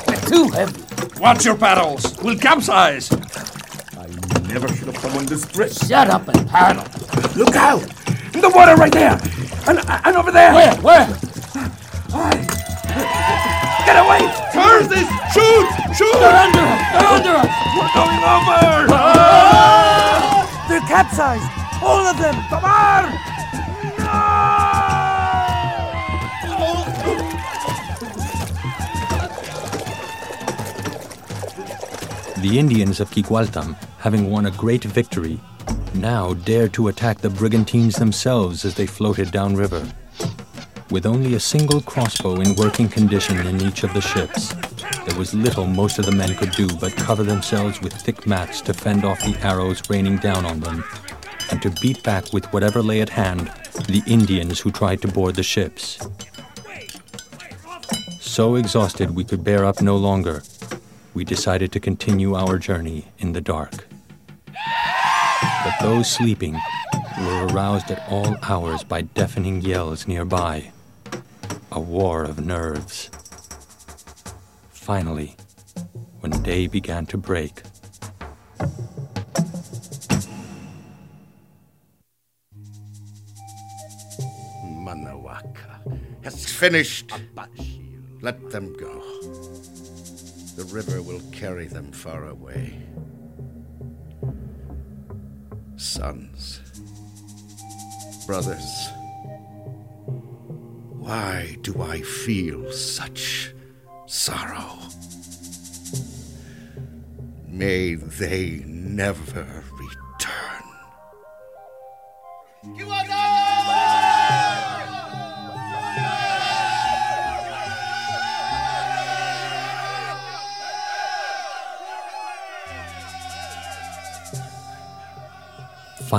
They're 0.07 0.31
too 0.31 0.49
heavy. 0.49 1.04
Watch 1.21 1.45
your 1.45 1.57
paddles. 1.57 2.17
We'll 2.23 2.39
capsize. 2.39 3.11
I 3.13 4.07
never 4.49 4.69
should 4.69 4.89
have 4.89 4.97
come 4.97 5.17
on 5.17 5.27
this 5.27 5.45
bridge. 5.47 5.77
Shut 5.77 6.11
up 6.11 6.29
and 6.29 6.49
paddle. 6.49 6.85
Look 7.37 7.57
out! 7.57 7.83
In 8.35 8.41
the 8.41 8.51
water 8.51 8.75
right 8.75 8.93
there! 8.93 9.19
And, 9.67 9.79
and 9.89 10.17
over 10.17 10.31
there! 10.31 10.53
Where? 10.53 10.75
Where? 10.77 11.07
Get 13.87 13.97
away! 13.97 14.27
Curse 14.53 14.89
this! 14.89 15.09
Shoot! 15.33 15.67
Shoot! 15.97 16.19
They're 16.19 16.35
under 16.35 16.61
us! 16.61 16.81
They're 16.93 17.09
under 17.09 17.35
us! 17.41 17.51
We're 17.75 17.93
going 17.95 18.23
over! 18.23 18.93
Ah! 18.93 20.67
They're 20.69 20.81
capsized! 20.81 21.49
All 21.83 22.07
of 22.07 22.19
them! 22.19 22.35
Come 22.49 22.65
on! 22.65 23.34
The 32.45 32.59
Indians 32.59 33.01
of 33.01 33.11
Quigualtam, 33.11 33.75
having 34.01 34.31
won 34.31 34.45
a 34.45 34.51
great 34.51 34.85
victory, 34.85 35.41
now 35.95 36.35
dared 36.35 36.75
to 36.75 36.89
attack 36.89 37.17
the 37.17 37.31
brigantines 37.31 37.97
themselves 37.97 38.67
as 38.67 38.75
they 38.75 38.85
floated 38.85 39.31
downriver. 39.31 39.91
With 40.91 41.07
only 41.07 41.37
a 41.37 41.41
single 41.41 41.81
crossbow 41.81 42.43
in 42.43 42.55
working 42.57 42.91
condition 42.91 43.39
in 43.47 43.63
each 43.63 43.83
of 43.83 43.95
the 43.95 44.03
ships, 44.03 44.53
there 45.07 45.19
was 45.19 45.33
little 45.33 45.65
most 45.65 45.99
of 45.99 46.05
the 46.05 46.13
men 46.13 46.35
could 46.35 46.51
do 46.51 46.69
but 46.77 46.95
cover 46.95 47.23
themselves 47.23 47.81
with 47.81 47.95
thick 47.95 48.27
mats 48.27 48.61
to 48.61 48.75
fend 48.75 49.07
off 49.07 49.21
the 49.21 49.39
arrows 49.41 49.81
raining 49.89 50.19
down 50.19 50.45
on 50.45 50.61
them, 50.61 50.85
and 51.51 51.63
to 51.63 51.71
beat 51.81 52.03
back 52.03 52.31
with 52.35 52.45
whatever 52.53 52.83
lay 52.83 53.01
at 53.01 53.09
hand 53.09 53.51
the 53.89 54.03
Indians 54.07 54.61
who 54.61 54.71
tried 54.71 55.01
to 55.01 55.09
board 55.09 55.37
the 55.37 55.43
ships. 55.43 55.99
So 58.21 58.57
exhausted 58.57 59.17
we 59.17 59.25
could 59.25 59.43
bear 59.43 59.65
up 59.65 59.81
no 59.81 59.97
longer, 59.97 60.43
we 61.15 61.25
decided 61.25 61.71
to 61.71 61.81
continue 61.81 62.35
our 62.35 62.59
journey 62.59 63.07
in 63.19 63.33
the 63.33 63.41
dark. 63.41 63.87
But 65.65 65.75
those 65.81 66.11
sleeping 66.11 66.61
were 67.21 67.47
aroused 67.47 67.91
at 67.91 68.03
all 68.11 68.37
hours 68.43 68.83
by 68.83 69.03
deafening 69.03 69.63
yells 69.63 70.09
nearby. 70.09 70.73
A 71.71 71.81
war 71.81 72.25
of 72.25 72.45
nerves. 72.45 73.11
Finally, 74.71 75.37
when 76.21 76.43
day 76.43 76.67
began 76.67 77.07
to 77.07 77.17
break, 77.17 77.63
Manawaka 84.65 85.99
has 86.25 86.45
finished. 86.45 87.13
Let 88.21 88.51
them 88.51 88.73
go. 88.75 89.14
The 90.57 90.65
river 90.67 91.03
will 91.03 91.21
carry 91.33 91.67
them 91.67 91.91
far 91.91 92.29
away. 92.29 92.79
Sons, 95.77 96.61
brothers, 98.27 98.89
why 100.93 101.57
do 101.63 101.83
I 101.83 102.03
feel 102.03 102.71
such 102.71 103.53
sorrow? 104.07 104.79
May 107.49 107.97
they 107.97 108.63
never 108.65 109.65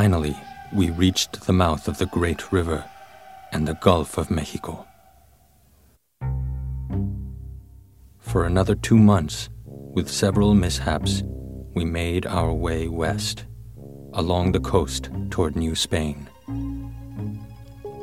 finally 0.06 0.38
we 0.72 0.92
reached 0.92 1.48
the 1.48 1.52
mouth 1.52 1.88
of 1.88 1.98
the 1.98 2.06
great 2.06 2.52
river 2.52 2.86
and 3.52 3.68
the 3.68 3.74
Gulf 3.74 4.20
of 4.20 4.30
Mexico. 4.30 4.86
For 8.20 8.46
another 8.46 8.76
two 8.76 9.00
months, 9.00 9.50
with 9.66 10.08
several 10.08 10.54
mishaps, 10.54 11.24
we 11.74 11.86
made 11.86 12.28
our 12.28 12.54
way 12.54 12.88
west, 12.88 13.46
along 14.14 14.52
the 14.52 14.60
coast 14.60 15.10
toward 15.32 15.56
New 15.56 15.74
Spain. 15.74 16.30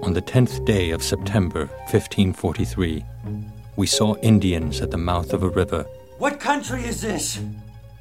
On 0.02 0.12
the 0.12 0.26
tenth 0.32 0.64
day 0.64 0.90
of 0.90 1.04
September 1.04 1.66
1543, 1.92 3.04
we 3.76 3.86
saw 3.86 4.16
Indians 4.22 4.80
at 4.80 4.90
the 4.90 4.98
mouth 4.98 5.32
of 5.32 5.44
a 5.44 5.48
river. 5.48 5.84
What 6.18 6.40
country 6.40 6.82
is 6.84 7.00
this? 7.00 7.38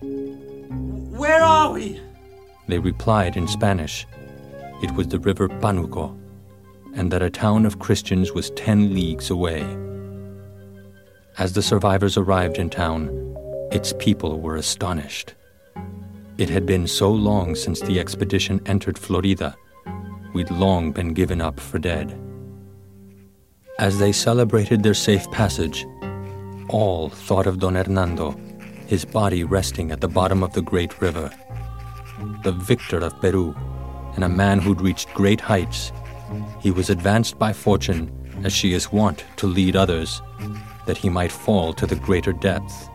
Where 0.02 1.44
are 1.44 1.74
we? 1.74 2.02
They 2.67 2.80
replied 2.80 3.38
in 3.38 3.47
Spanish 3.47 4.06
it 4.82 4.91
was 4.95 5.10
the 5.10 5.19
river 5.19 5.47
Panuco, 5.47 6.17
and 6.95 7.12
that 7.12 7.21
a 7.21 7.30
town 7.30 7.65
of 7.65 7.80
Christians 7.80 8.32
was 8.32 8.50
ten 8.52 8.93
leagues 8.93 9.30
away. 9.30 9.62
As 11.38 11.54
the 11.54 11.62
survivors 11.62 12.17
arrived 12.17 12.58
in 12.58 12.69
town, 12.69 13.10
its 13.71 13.93
people 14.00 14.41
were 14.41 14.56
astonished. 14.56 15.36
It 16.38 16.50
had 16.50 16.65
been 16.65 16.88
so 16.88 17.12
long 17.12 17.56
since 17.56 17.80
the 17.80 18.00
expedition 18.00 18.60
entered 18.65 18.97
Florida, 18.97 19.56
we'd 20.34 20.50
long 20.50 20.91
been 20.91 21.13
given 21.13 21.41
up 21.41 21.60
for 21.60 21.78
dead. 21.78 22.17
As 23.78 24.00
they 24.00 24.12
celebrated 24.12 24.82
their 24.82 24.93
safe 24.95 25.30
passage, 25.32 25.86
all 26.69 27.10
thought 27.10 27.47
of 27.47 27.60
Don 27.60 27.76
Hernando, 27.76 28.32
his 28.88 29.06
body 29.06 29.43
resting 29.43 29.91
at 29.91 30.02
the 30.02 30.08
bottom 30.08 30.41
of 30.41 30.54
the 30.54 30.62
great 30.62 31.02
river. 31.02 31.32
The 32.43 32.51
victor 32.51 32.99
of 32.99 33.19
Peru, 33.21 33.55
and 34.15 34.23
a 34.23 34.29
man 34.29 34.60
who'd 34.60 34.81
reached 34.81 35.13
great 35.13 35.41
heights, 35.41 35.91
he 36.60 36.71
was 36.71 36.89
advanced 36.89 37.38
by 37.38 37.53
fortune 37.53 38.12
as 38.43 38.53
she 38.53 38.73
is 38.73 38.91
wont 38.91 39.23
to 39.38 39.47
lead 39.47 39.75
others, 39.75 40.21
that 40.86 40.97
he 40.97 41.10
might 41.10 41.31
fall 41.31 41.73
to 41.73 41.86
the 41.86 41.95
greater 41.95 42.34
depth. 42.34 42.89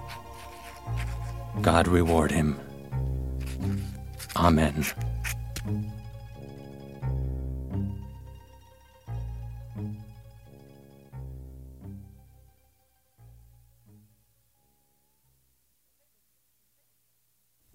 God 1.62 1.88
reward 1.88 2.30
him. 2.30 2.58
Amen. 4.36 4.84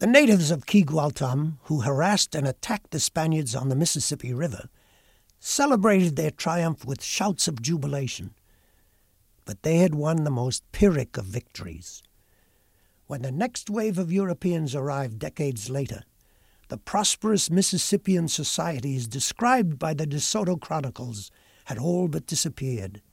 The 0.02 0.08
natives 0.08 0.50
of 0.50 0.66
Quigualtam, 0.66 1.60
who 1.66 1.82
harassed 1.82 2.34
and 2.34 2.48
attacked 2.48 2.90
the 2.90 3.00
Spaniards 3.00 3.54
on 3.54 3.70
the 3.70 3.76
Mississippi 3.76 4.34
River, 4.34 4.68
celebrated 5.40 6.16
their 6.16 6.32
triumph 6.32 6.84
with 6.84 7.04
shouts 7.04 7.48
of 7.48 7.62
jubilation. 7.62 8.34
But 9.46 9.62
they 9.62 9.78
had 9.78 9.94
won 9.94 10.24
the 10.24 10.32
most 10.32 10.64
Pyrrhic 10.72 11.18
of 11.18 11.26
victories. 11.26 12.02
When 13.06 13.22
the 13.22 13.32
next 13.32 13.70
wave 13.70 14.00
of 14.00 14.12
Europeans 14.12 14.74
arrived 14.74 15.20
decades 15.20 15.70
later, 15.70 16.02
the 16.70 16.78
prosperous 16.78 17.52
Mississippian 17.52 18.28
societies 18.28 19.08
described 19.08 19.78
by 19.78 19.94
the 19.94 20.08
De 20.08 20.20
Soto 20.20 20.56
Chronicles 20.56 21.30
had 21.66 21.78
all 21.78 22.08
but 22.08 22.26
disappeared. 22.26 23.04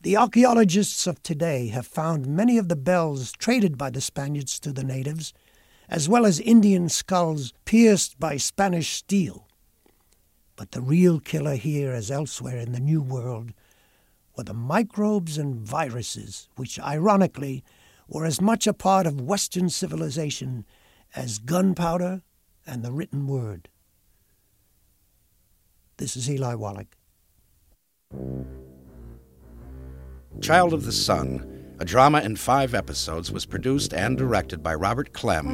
The 0.00 0.16
archaeologists 0.16 1.06
of 1.06 1.22
today 1.22 1.68
have 1.68 1.86
found 1.86 2.26
many 2.26 2.58
of 2.58 2.68
the 2.68 2.74
bells 2.74 3.30
traded 3.30 3.78
by 3.78 3.90
the 3.90 4.00
Spaniards 4.00 4.58
to 4.58 4.72
the 4.72 4.82
natives 4.82 5.32
as 5.88 6.08
well 6.08 6.24
as 6.24 6.40
Indian 6.40 6.88
skulls 6.88 7.52
pierced 7.64 8.18
by 8.18 8.36
Spanish 8.36 8.90
steel. 8.90 9.46
But 10.56 10.72
the 10.72 10.80
real 10.80 11.20
killer 11.20 11.56
here, 11.56 11.92
as 11.92 12.10
elsewhere 12.10 12.58
in 12.58 12.72
the 12.72 12.80
New 12.80 13.02
World, 13.02 13.52
were 14.36 14.44
the 14.44 14.54
microbes 14.54 15.38
and 15.38 15.56
viruses, 15.56 16.48
which 16.56 16.78
ironically 16.80 17.64
were 18.08 18.24
as 18.24 18.40
much 18.40 18.66
a 18.66 18.72
part 18.74 19.06
of 19.06 19.20
Western 19.20 19.68
civilization 19.68 20.64
as 21.14 21.38
gunpowder 21.38 22.22
and 22.66 22.82
the 22.82 22.92
written 22.92 23.26
word. 23.26 23.68
This 25.96 26.16
is 26.16 26.30
Eli 26.30 26.54
Wallach. 26.54 26.96
Child 30.40 30.72
of 30.72 30.84
the 30.84 30.92
Sun 30.92 31.51
a 31.82 31.84
drama 31.84 32.20
in 32.20 32.36
five 32.36 32.74
episodes 32.74 33.32
was 33.32 33.44
produced 33.44 33.92
and 33.92 34.16
directed 34.16 34.62
by 34.62 34.72
Robert 34.72 35.12
Clem 35.12 35.48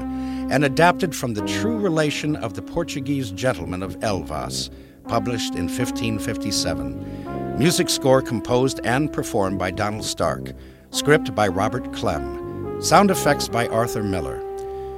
and 0.53 0.63
adapted 0.63 1.17
from 1.17 1.33
the 1.33 1.41
true 1.47 1.79
relation 1.79 2.37
of 2.37 2.53
the 2.53 2.61
Portuguese 2.61 3.31
gentleman 3.31 3.83
of 3.83 3.99
Elvas, 4.01 4.69
published 5.09 5.55
in 5.55 5.69
1557. 5.69 7.57
Music 7.59 7.89
score 7.89 8.21
composed 8.21 8.79
and 8.85 9.11
performed 9.11 9.59
by 9.59 9.71
Donald 9.71 10.05
Stark. 10.05 10.53
Script 10.91 11.35
by 11.35 11.49
Robert 11.49 11.95
Clem. 11.95 12.83
Sound 12.83 13.11
effects 13.11 13.49
by 13.49 13.67
Arthur 13.69 14.03
Miller. 14.03 14.39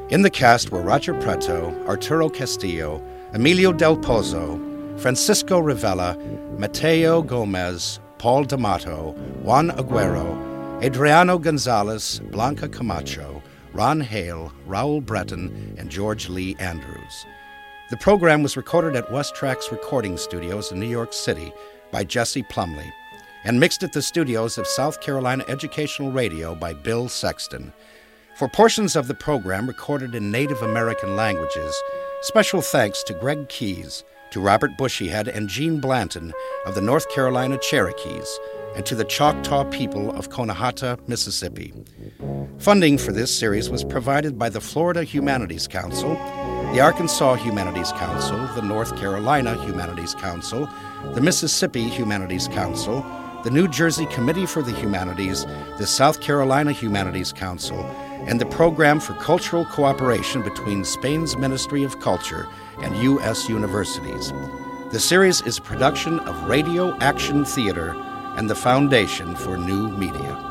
In 0.08 0.22
the 0.22 0.30
cast 0.30 0.72
were 0.72 0.82
Roger 0.82 1.14
Preto, 1.20 1.72
Arturo 1.86 2.28
Castillo, 2.28 3.00
Emilio 3.34 3.72
Del 3.72 3.96
Pozo, 3.96 4.58
Francisco 4.98 5.60
Rivella, 5.60 6.18
Mateo 6.58 7.22
Gomez, 7.22 8.00
Paul 8.18 8.42
D'Amato, 8.46 9.12
Juan 9.44 9.70
Aguero, 9.70 10.49
Adriano 10.82 11.36
Gonzalez, 11.36 12.22
Blanca 12.30 12.66
Camacho, 12.66 13.42
Ron 13.74 14.00
Hale, 14.00 14.50
Raul 14.66 15.04
Breton, 15.04 15.74
and 15.76 15.90
George 15.90 16.30
Lee 16.30 16.56
Andrews. 16.58 17.26
The 17.90 17.98
program 17.98 18.42
was 18.42 18.56
recorded 18.56 18.96
at 18.96 19.12
West 19.12 19.34
Tracks 19.34 19.70
Recording 19.70 20.16
Studios 20.16 20.72
in 20.72 20.80
New 20.80 20.88
York 20.88 21.12
City 21.12 21.52
by 21.90 22.04
Jesse 22.04 22.44
Plumley 22.44 22.90
and 23.44 23.60
mixed 23.60 23.82
at 23.82 23.92
the 23.92 24.00
studios 24.00 24.56
of 24.56 24.66
South 24.66 25.02
Carolina 25.02 25.44
Educational 25.48 26.12
Radio 26.12 26.54
by 26.54 26.72
Bill 26.72 27.10
Sexton. 27.10 27.74
For 28.36 28.48
portions 28.48 28.96
of 28.96 29.06
the 29.06 29.14
program 29.14 29.66
recorded 29.66 30.14
in 30.14 30.30
Native 30.30 30.62
American 30.62 31.14
languages, 31.14 31.74
special 32.22 32.62
thanks 32.62 33.02
to 33.02 33.12
Greg 33.12 33.50
Keys, 33.50 34.02
to 34.30 34.40
Robert 34.40 34.70
Bushyhead 34.78 35.26
and 35.26 35.46
Gene 35.46 35.78
Blanton 35.78 36.32
of 36.64 36.74
the 36.74 36.80
North 36.80 37.06
Carolina 37.10 37.58
Cherokees, 37.58 38.38
and 38.74 38.86
to 38.86 38.94
the 38.94 39.04
Choctaw 39.04 39.64
people 39.64 40.10
of 40.12 40.30
Conehatta, 40.30 40.98
Mississippi. 41.08 41.72
Funding 42.58 42.98
for 42.98 43.12
this 43.12 43.36
series 43.36 43.70
was 43.70 43.84
provided 43.84 44.38
by 44.38 44.48
the 44.48 44.60
Florida 44.60 45.02
Humanities 45.02 45.66
Council, 45.66 46.14
the 46.72 46.80
Arkansas 46.80 47.34
Humanities 47.34 47.92
Council, 47.92 48.38
the 48.54 48.62
North 48.62 48.96
Carolina 48.96 49.54
Humanities 49.64 50.14
Council, 50.14 50.68
the 51.14 51.20
Mississippi 51.20 51.88
Humanities 51.88 52.48
Council, 52.48 53.04
the 53.42 53.50
New 53.50 53.66
Jersey 53.66 54.06
Committee 54.06 54.46
for 54.46 54.62
the 54.62 54.72
Humanities, 54.72 55.46
the 55.78 55.86
South 55.86 56.20
Carolina 56.20 56.72
Humanities 56.72 57.32
Council, 57.32 57.80
and 58.26 58.38
the 58.38 58.46
Program 58.46 59.00
for 59.00 59.14
Cultural 59.14 59.64
Cooperation 59.64 60.42
between 60.42 60.84
Spain's 60.84 61.36
Ministry 61.36 61.82
of 61.82 62.00
Culture 62.00 62.46
and 62.82 62.94
U.S. 62.98 63.48
universities. 63.48 64.32
The 64.92 65.00
series 65.00 65.40
is 65.42 65.56
a 65.58 65.62
production 65.62 66.20
of 66.20 66.48
Radio 66.48 66.96
Action 66.98 67.44
Theater 67.44 67.94
and 68.40 68.48
the 68.48 68.54
Foundation 68.54 69.36
for 69.36 69.58
New 69.58 69.90
Media. 69.90 70.49